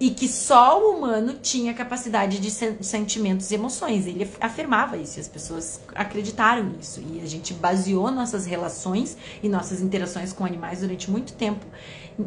[0.01, 4.07] e que só o humano tinha capacidade de sentimentos e emoções.
[4.07, 7.03] Ele afirmava isso e as pessoas acreditaram nisso.
[7.13, 11.63] E a gente baseou nossas relações e nossas interações com animais durante muito tempo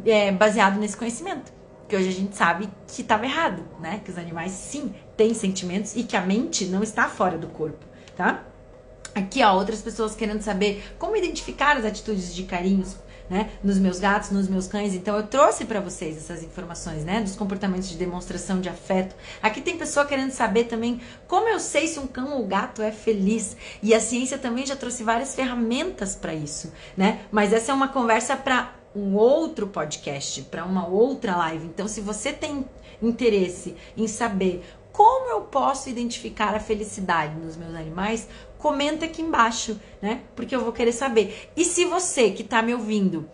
[0.07, 1.53] é, baseado nesse conhecimento.
[1.89, 4.01] Que hoje a gente sabe que estava errado, né?
[4.05, 7.85] Que os animais sim têm sentimentos e que a mente não está fora do corpo,
[8.17, 8.45] tá?
[9.17, 12.95] Aqui, ó, outras pessoas querendo saber como identificar as atitudes de carinhos
[13.29, 14.95] né, nos meus gatos, nos meus cães.
[14.95, 19.15] Então eu trouxe para vocês essas informações, né, dos comportamentos de demonstração de afeto.
[19.43, 22.93] Aqui tem pessoa querendo saber também como eu sei se um cão ou gato é
[22.93, 23.57] feliz.
[23.83, 27.21] E a ciência também já trouxe várias ferramentas para isso, né?
[27.31, 31.67] Mas essa é uma conversa para um outro podcast, para uma outra live.
[31.67, 32.65] Então, se você tem
[33.03, 38.29] interesse em saber como eu posso identificar a felicidade nos meus animais,
[38.59, 40.21] comenta aqui embaixo, né?
[40.37, 41.51] Porque eu vou querer saber.
[41.57, 43.29] E se você que está me ouvindo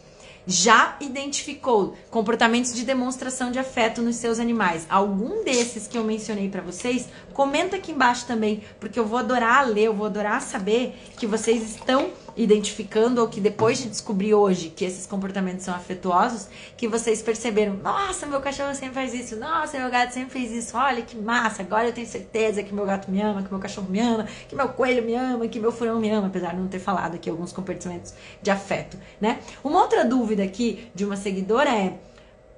[0.47, 6.49] já identificou comportamentos de demonstração de afeto nos seus animais, algum desses que eu mencionei
[6.49, 10.99] para vocês, comenta aqui embaixo também, porque eu vou adorar ler, eu vou adorar saber
[11.19, 12.11] que vocês estão
[12.43, 17.75] identificando ou que depois de descobrir hoje que esses comportamentos são afetuosos, que vocês perceberam,
[17.75, 21.63] nossa, meu cachorro sempre faz isso, nossa, meu gato sempre fez isso, olha que massa,
[21.63, 24.57] agora eu tenho certeza que meu gato me ama, que meu cachorro me ama, que
[24.57, 27.29] meu coelho me ama, que meu furão me ama, apesar de não ter falado aqui
[27.29, 29.41] alguns comportamentos de afeto, né?
[29.63, 31.99] Uma outra dúvida aqui de uma seguidora é,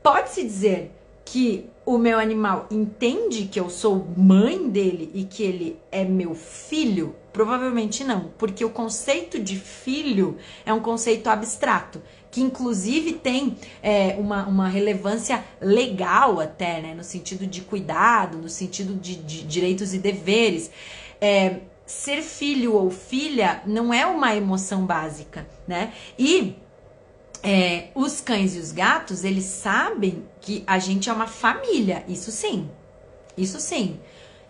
[0.00, 0.92] pode-se dizer
[1.24, 6.34] que o meu animal entende que eu sou mãe dele e que ele é meu
[6.34, 7.14] filho?
[7.32, 14.16] Provavelmente não, porque o conceito de filho é um conceito abstrato, que inclusive tem é,
[14.18, 16.94] uma, uma relevância legal até, né?
[16.94, 20.70] No sentido de cuidado, no sentido de, de direitos e deveres.
[21.20, 25.92] É, ser filho ou filha não é uma emoção básica, né?
[26.18, 26.56] E
[27.42, 32.30] é, os cães e os gatos, eles sabem que a gente é uma família, isso
[32.30, 32.68] sim,
[33.36, 33.98] isso sim.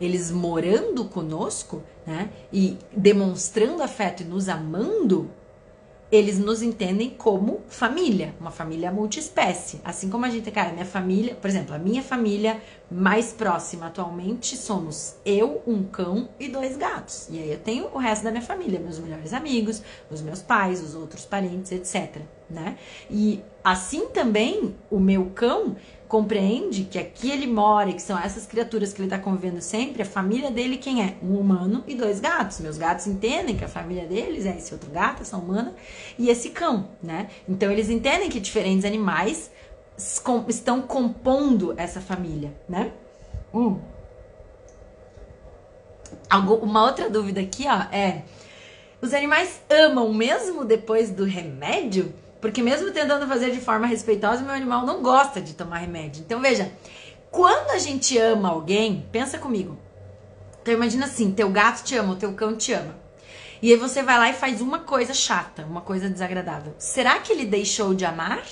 [0.00, 5.30] Eles morando conosco, né, e demonstrando afeto e nos amando,
[6.12, 9.80] eles nos entendem como família, uma família multiespécie.
[9.82, 14.54] Assim como a gente, cara, minha família, por exemplo, a minha família mais próxima atualmente
[14.54, 17.28] somos eu, um cão e dois gatos.
[17.30, 20.82] E aí eu tenho o resto da minha família, meus melhores amigos, os meus pais,
[20.82, 22.20] os outros parentes, etc,
[22.52, 22.76] né?
[23.10, 25.76] E assim também o meu cão,
[26.12, 30.04] compreende que aqui ele mora que são essas criaturas que ele está convivendo sempre, a
[30.04, 31.16] família dele quem é?
[31.22, 32.60] Um humano e dois gatos.
[32.60, 35.74] Meus gatos entendem que a família deles é esse outro gato, essa humana,
[36.18, 37.30] e esse cão, né?
[37.48, 39.50] Então eles entendem que diferentes animais
[40.48, 42.92] estão compondo essa família, né?
[43.54, 43.80] Hum.
[46.60, 48.22] Uma outra dúvida aqui, ó, é:
[49.00, 52.12] os animais amam mesmo depois do remédio?
[52.42, 56.24] Porque mesmo tentando fazer de forma respeitosa, meu animal não gosta de tomar remédio.
[56.26, 56.72] Então veja,
[57.30, 59.78] quando a gente ama alguém, pensa comigo.
[60.60, 62.96] Então imagina assim, teu gato te ama, o teu cão te ama.
[63.62, 66.74] E aí você vai lá e faz uma coisa chata, uma coisa desagradável.
[66.78, 68.42] Será que ele deixou de amar?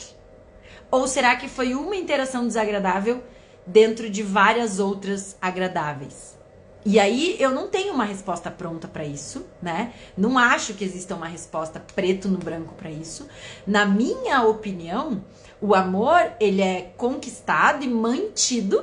[0.88, 3.20] Ou será que foi uma interação desagradável
[3.66, 6.38] dentro de várias outras agradáveis?
[6.84, 9.92] E aí eu não tenho uma resposta pronta para isso, né?
[10.16, 13.28] Não acho que exista uma resposta preto no branco para isso.
[13.66, 15.22] Na minha opinião,
[15.60, 18.82] o amor ele é conquistado e mantido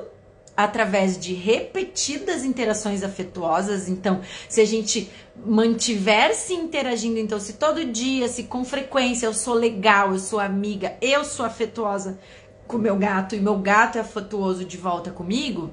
[0.56, 3.88] através de repetidas interações afetuosas.
[3.88, 9.34] Então, se a gente mantiver se interagindo, então se todo dia, se com frequência eu
[9.34, 12.20] sou legal, eu sou amiga, eu sou afetuosa
[12.68, 15.72] com meu gato e meu gato é afetuoso de volta comigo,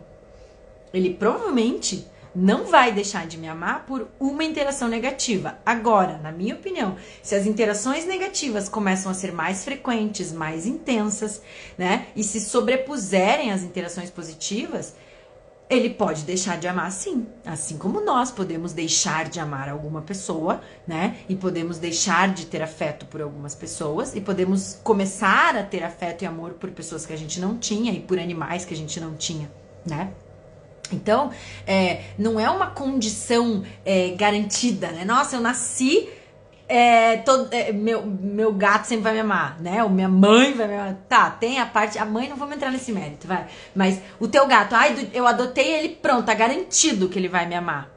[0.93, 5.59] ele provavelmente não vai deixar de me amar por uma interação negativa.
[5.65, 11.41] Agora, na minha opinião, se as interações negativas começam a ser mais frequentes, mais intensas,
[11.79, 14.95] né, e se sobrepuserem as interações positivas,
[15.69, 17.27] ele pode deixar de amar sim.
[17.45, 21.17] Assim como nós podemos deixar de amar alguma pessoa, né?
[21.29, 26.23] E podemos deixar de ter afeto por algumas pessoas, e podemos começar a ter afeto
[26.23, 29.01] e amor por pessoas que a gente não tinha e por animais que a gente
[29.01, 29.51] não tinha,
[29.87, 30.13] né?
[30.93, 31.31] Então,
[31.67, 35.05] é, não é uma condição é, garantida, né?
[35.05, 36.09] Nossa, eu nasci,
[36.69, 39.83] é, todo, é, meu, meu gato sempre vai me amar, né?
[39.83, 40.97] Ou minha mãe vai me amar.
[41.09, 41.99] Tá, tem a parte.
[41.99, 43.47] A mãe, não vamos entrar nesse mérito, vai.
[43.75, 47.55] Mas o teu gato, ai, eu adotei ele, pronto, tá garantido que ele vai me
[47.55, 47.91] amar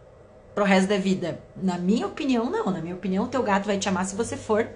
[0.55, 1.39] pro resto da vida.
[1.55, 2.71] Na minha opinião, não.
[2.71, 4.67] Na minha opinião, o teu gato vai te amar se você for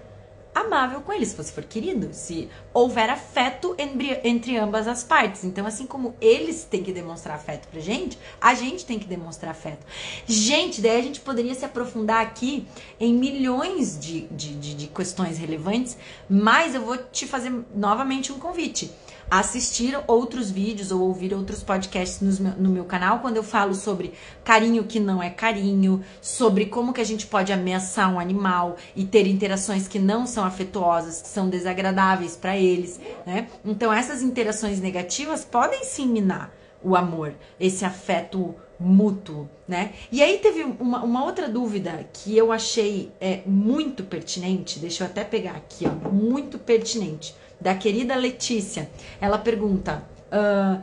[0.53, 5.43] amável com ele, se você for querido, se houver afeto entre, ambas as partes.
[5.43, 9.51] Então, assim como eles têm que demonstrar afeto pra gente, a gente tem que demonstrar
[9.51, 9.85] afeto.
[10.25, 12.67] Gente, daí a gente poderia se aprofundar aqui
[12.99, 15.97] em milhões de, de, de, de questões relevantes,
[16.29, 18.91] mas eu vou te fazer novamente um convite
[19.31, 24.13] assistir outros vídeos ou ouvir outros podcasts no, no meu canal quando eu falo sobre
[24.43, 29.05] carinho que não é carinho, sobre como que a gente pode ameaçar um animal e
[29.05, 33.47] ter interações que não são afetuosas, que são desagradáveis para eles, né?
[33.63, 36.53] Então essas interações negativas podem sim minar
[36.83, 39.93] o amor, esse afeto mútuo, né?
[40.11, 45.07] E aí teve uma, uma outra dúvida que eu achei é, muito pertinente, deixa eu
[45.07, 48.89] até pegar aqui, ó, muito pertinente da querida Letícia.
[49.21, 50.81] Ela pergunta: uh,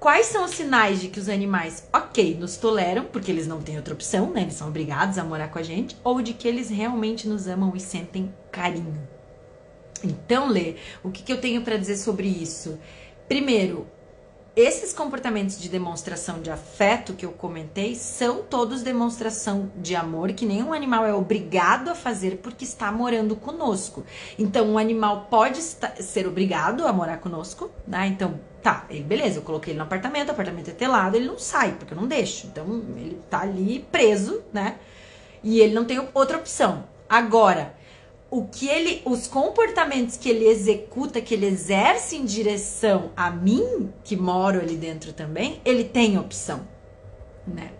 [0.00, 3.76] quais são os sinais de que os animais, ok, nos toleram, porque eles não têm
[3.76, 4.42] outra opção, né?
[4.42, 7.72] Eles são obrigados a morar com a gente, ou de que eles realmente nos amam
[7.76, 9.06] e sentem carinho?
[10.02, 12.78] Então, Lê, o que, que eu tenho para dizer sobre isso?
[13.28, 13.86] Primeiro,
[14.54, 20.44] esses comportamentos de demonstração de afeto que eu comentei são todos demonstração de amor que
[20.44, 24.04] nenhum animal é obrigado a fazer porque está morando conosco.
[24.38, 28.06] Então, um animal pode ser obrigado a morar conosco, né?
[28.08, 31.38] Então, tá, ele, beleza, eu coloquei ele no apartamento, o apartamento é telado, ele não
[31.38, 32.46] sai, porque eu não deixo.
[32.46, 32.66] Então,
[32.98, 34.76] ele tá ali preso, né?
[35.42, 36.84] E ele não tem outra opção.
[37.08, 37.74] Agora,
[38.32, 43.92] o que ele, os comportamentos que ele executa, que ele exerce em direção a mim,
[44.02, 46.66] que moro ali dentro também, ele tem opção,
[47.46, 47.72] né?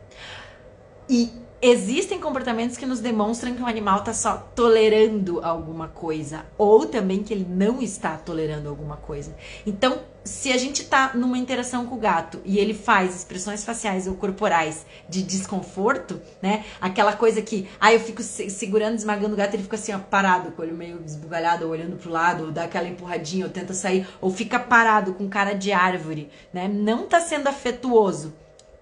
[1.08, 1.30] E
[1.62, 7.22] existem comportamentos que nos demonstram que o animal está só tolerando alguma coisa, ou também
[7.22, 9.34] que ele não está tolerando alguma coisa.
[9.66, 14.06] Então, se a gente tá numa interação com o gato e ele faz expressões faciais
[14.06, 16.64] ou corporais de desconforto, né?
[16.80, 20.52] Aquela coisa que, ah, eu fico segurando, esmagando o gato, ele fica assim, ó, parado,
[20.52, 23.74] com o olho meio desbugalhado, ou olhando pro lado, ou dá aquela empurradinha, ou tenta
[23.74, 26.68] sair, ou fica parado com cara de árvore, né?
[26.68, 28.32] Não tá sendo afetuoso.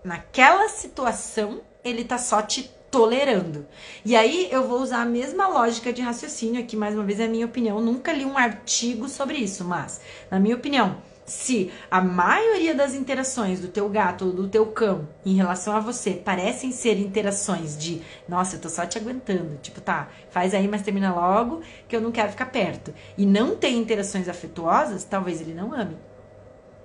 [0.05, 3.67] Naquela situação, ele tá só te tolerando.
[4.05, 7.25] E aí eu vou usar a mesma lógica de raciocínio aqui, mais uma vez é
[7.25, 7.81] a minha opinião.
[7.81, 10.97] nunca li um artigo sobre isso, mas, na minha opinião,
[11.31, 15.81] se a maioria das interações do teu gato ou do teu cão em relação a
[15.81, 20.67] você parecem ser interações de, nossa, eu tô só te aguentando, tipo, tá, faz aí,
[20.67, 22.93] mas termina logo, que eu não quero ficar perto.
[23.17, 25.97] E não tem interações afetuosas, talvez ele não ame.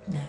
[0.06, 0.28] Né?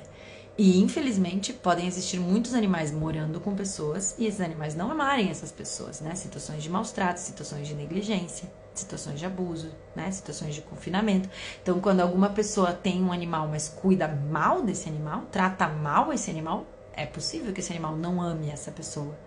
[0.57, 5.51] E infelizmente podem existir muitos animais morando com pessoas e esses animais não amarem essas
[5.51, 6.15] pessoas, né?
[6.15, 8.49] Situações de maus tratos, situações de negligência,
[8.79, 10.09] situações de abuso, né?
[10.11, 11.29] Situações de confinamento.
[11.61, 16.29] Então, quando alguma pessoa tem um animal, mas cuida mal desse animal, trata mal esse
[16.29, 19.17] animal, é possível que esse animal não ame essa pessoa,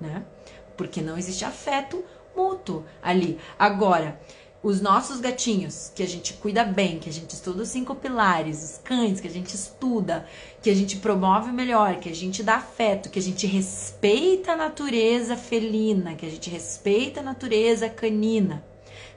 [0.00, 0.24] né?
[0.76, 2.04] Porque não existe afeto
[2.34, 3.38] mútuo ali.
[3.58, 4.18] Agora,
[4.62, 8.62] os nossos gatinhos, que a gente cuida bem, que a gente estuda os cinco pilares,
[8.62, 10.26] os cães, que a gente estuda,
[10.60, 14.56] que a gente promove melhor, que a gente dá afeto, que a gente respeita a
[14.56, 18.62] natureza felina, que a gente respeita a natureza canina,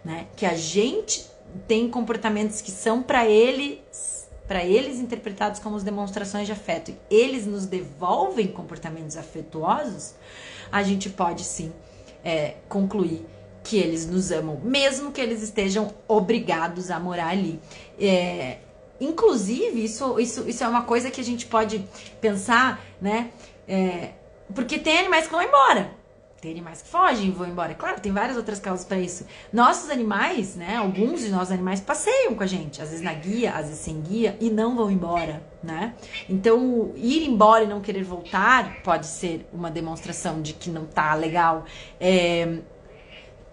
[0.03, 0.27] né?
[0.35, 1.25] Que a gente
[1.67, 7.45] tem comportamentos que são para eles, para eles interpretados como demonstrações de afeto, e eles
[7.45, 10.15] nos devolvem comportamentos afetuosos,
[10.71, 11.71] a gente pode sim
[12.23, 13.25] é, concluir
[13.63, 17.59] que eles nos amam, mesmo que eles estejam obrigados a morar ali.
[17.99, 18.57] É,
[18.99, 21.87] inclusive, isso, isso, isso é uma coisa que a gente pode
[22.19, 23.31] pensar, né?
[23.67, 24.11] É,
[24.53, 26.02] porque tem animais que vão embora.
[26.43, 27.73] Tem animais que fogem e vão embora.
[27.73, 29.25] Claro, tem várias outras causas para isso.
[29.53, 30.75] Nossos animais, né?
[30.75, 34.01] Alguns de nossos animais passeiam com a gente, às vezes na guia, às vezes sem
[34.01, 35.93] guia, e não vão embora, né?
[36.27, 41.13] Então, ir embora e não querer voltar pode ser uma demonstração de que não tá
[41.13, 41.63] legal.
[41.97, 42.57] É,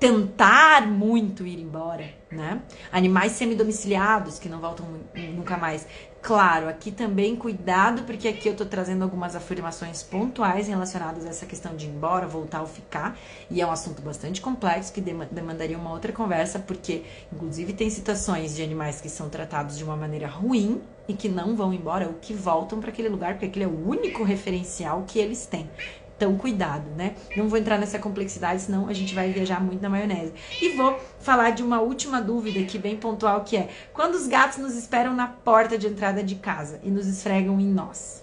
[0.00, 2.60] tentar muito ir embora, né?
[2.90, 4.84] Animais semidomiciliados que não voltam
[5.14, 5.86] nunca mais.
[6.22, 11.46] Claro, aqui também cuidado, porque aqui eu tô trazendo algumas afirmações pontuais relacionadas a essa
[11.46, 13.18] questão de ir embora, voltar ou ficar,
[13.50, 18.54] e é um assunto bastante complexo que demandaria uma outra conversa, porque inclusive tem situações
[18.54, 22.14] de animais que são tratados de uma maneira ruim e que não vão embora ou
[22.20, 25.68] que voltam para aquele lugar, porque aquele é o único referencial que eles têm.
[26.20, 27.14] Então, cuidado, né?
[27.34, 30.34] Não vou entrar nessa complexidade, senão a gente vai viajar muito na maionese.
[30.60, 34.58] E vou falar de uma última dúvida aqui, bem pontual, que é: quando os gatos
[34.58, 38.22] nos esperam na porta de entrada de casa e nos esfregam em nós?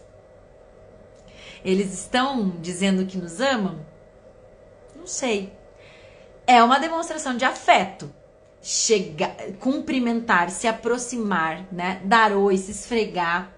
[1.65, 3.79] Eles estão dizendo que nos amam?
[4.95, 5.51] Não sei.
[6.45, 8.13] É uma demonstração de afeto.
[8.61, 11.99] Chegar, cumprimentar, se aproximar, né?
[12.05, 13.56] Dar oi, se esfregar.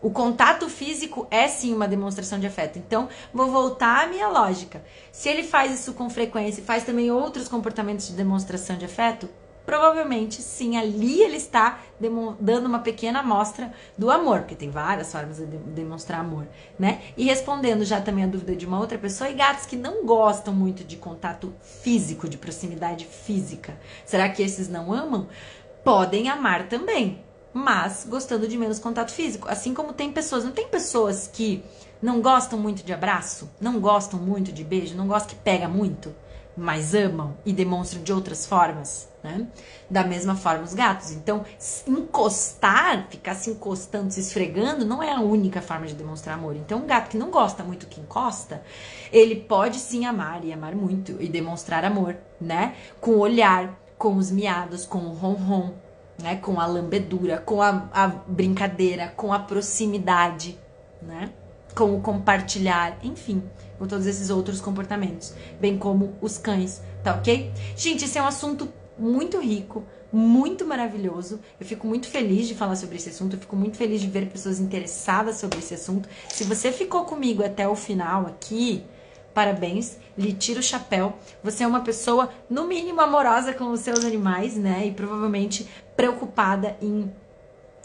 [0.00, 2.78] O contato físico é sim uma demonstração de afeto.
[2.78, 4.82] Então, vou voltar à minha lógica.
[5.10, 9.28] Se ele faz isso com frequência e faz também outros comportamentos de demonstração de afeto,
[9.66, 11.80] provavelmente sim, ali ele está
[12.40, 16.46] dando uma pequena amostra do amor, porque tem várias formas de demonstrar amor,
[16.78, 17.02] né?
[17.18, 20.54] E respondendo já também a dúvida de uma outra pessoa, e gatos que não gostam
[20.54, 25.28] muito de contato físico, de proximidade física, será que esses não amam?
[25.84, 27.22] Podem amar também,
[27.52, 29.48] mas gostando de menos contato físico.
[29.48, 31.64] Assim como tem pessoas, não tem pessoas que
[32.00, 36.14] não gostam muito de abraço, não gostam muito de beijo, não gostam que pega muito,
[36.56, 39.46] mas amam e demonstram de outras formas, né?
[39.88, 41.12] Da mesma forma os gatos.
[41.12, 41.44] Então,
[41.86, 46.56] encostar, ficar se encostando, se esfregando, não é a única forma de demonstrar amor.
[46.56, 48.62] Então, um gato que não gosta muito que encosta,
[49.12, 52.74] ele pode sim amar e amar muito e demonstrar amor, né?
[53.00, 55.74] Com o olhar, com os miados, com o ronron,
[56.22, 56.36] né?
[56.36, 60.58] Com a lambedura, com a, a brincadeira, com a proximidade,
[61.02, 61.30] né?
[61.74, 63.42] Com o compartilhar, enfim,
[63.78, 67.52] com todos esses outros comportamentos, bem como os cães, tá ok?
[67.76, 71.38] Gente, esse é um assunto muito rico, muito maravilhoso.
[71.60, 74.28] Eu fico muito feliz de falar sobre esse assunto, eu fico muito feliz de ver
[74.28, 76.08] pessoas interessadas sobre esse assunto.
[76.28, 78.84] Se você ficou comigo até o final aqui,
[79.34, 81.16] Parabéns, lhe tiro o chapéu.
[81.42, 84.86] Você é uma pessoa, no mínimo, amorosa com os seus animais, né?
[84.86, 87.12] E provavelmente preocupada em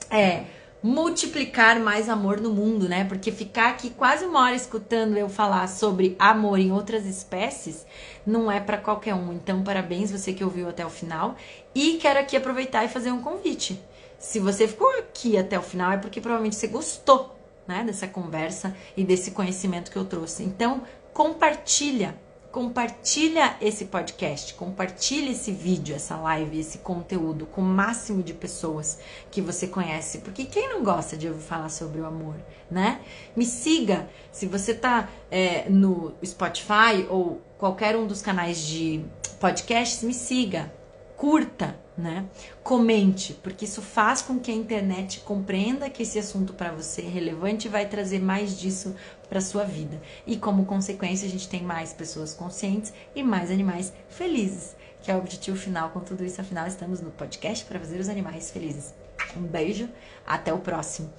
[0.10, 0.46] é,
[0.84, 3.06] multiplicar mais amor no mundo, né?
[3.06, 7.86] Porque ficar aqui quase uma hora escutando eu falar sobre amor em outras espécies
[8.26, 9.32] não é para qualquer um.
[9.32, 11.36] Então, parabéns você que ouviu até o final.
[11.74, 13.82] E quero aqui aproveitar e fazer um convite.
[14.20, 17.38] Se você ficou aqui até o final, é porque provavelmente você gostou
[17.68, 20.44] né, dessa conversa e desse conhecimento que eu trouxe.
[20.44, 20.84] Então,
[21.14, 22.22] compartilha
[22.54, 29.00] compartilha esse podcast, compartilha esse vídeo, essa live, esse conteúdo com o máximo de pessoas
[29.32, 32.36] que você conhece, porque quem não gosta de ouvir falar sobre o amor,
[32.70, 33.02] né?
[33.36, 39.04] Me siga se você tá é, no Spotify ou qualquer um dos canais de
[39.40, 40.72] podcasts, me siga,
[41.16, 42.26] curta, né?
[42.64, 47.10] Comente, porque isso faz com que a internet compreenda que esse assunto para você é
[47.10, 48.96] relevante e vai trazer mais disso
[49.30, 50.02] para sua vida.
[50.26, 55.16] E como consequência, a gente tem mais pessoas conscientes e mais animais felizes, que é
[55.16, 56.42] o objetivo final com tudo isso.
[56.42, 58.94] Afinal, estamos no podcast para fazer os animais felizes.
[59.38, 59.90] Um beijo,
[60.26, 61.12] até o próximo.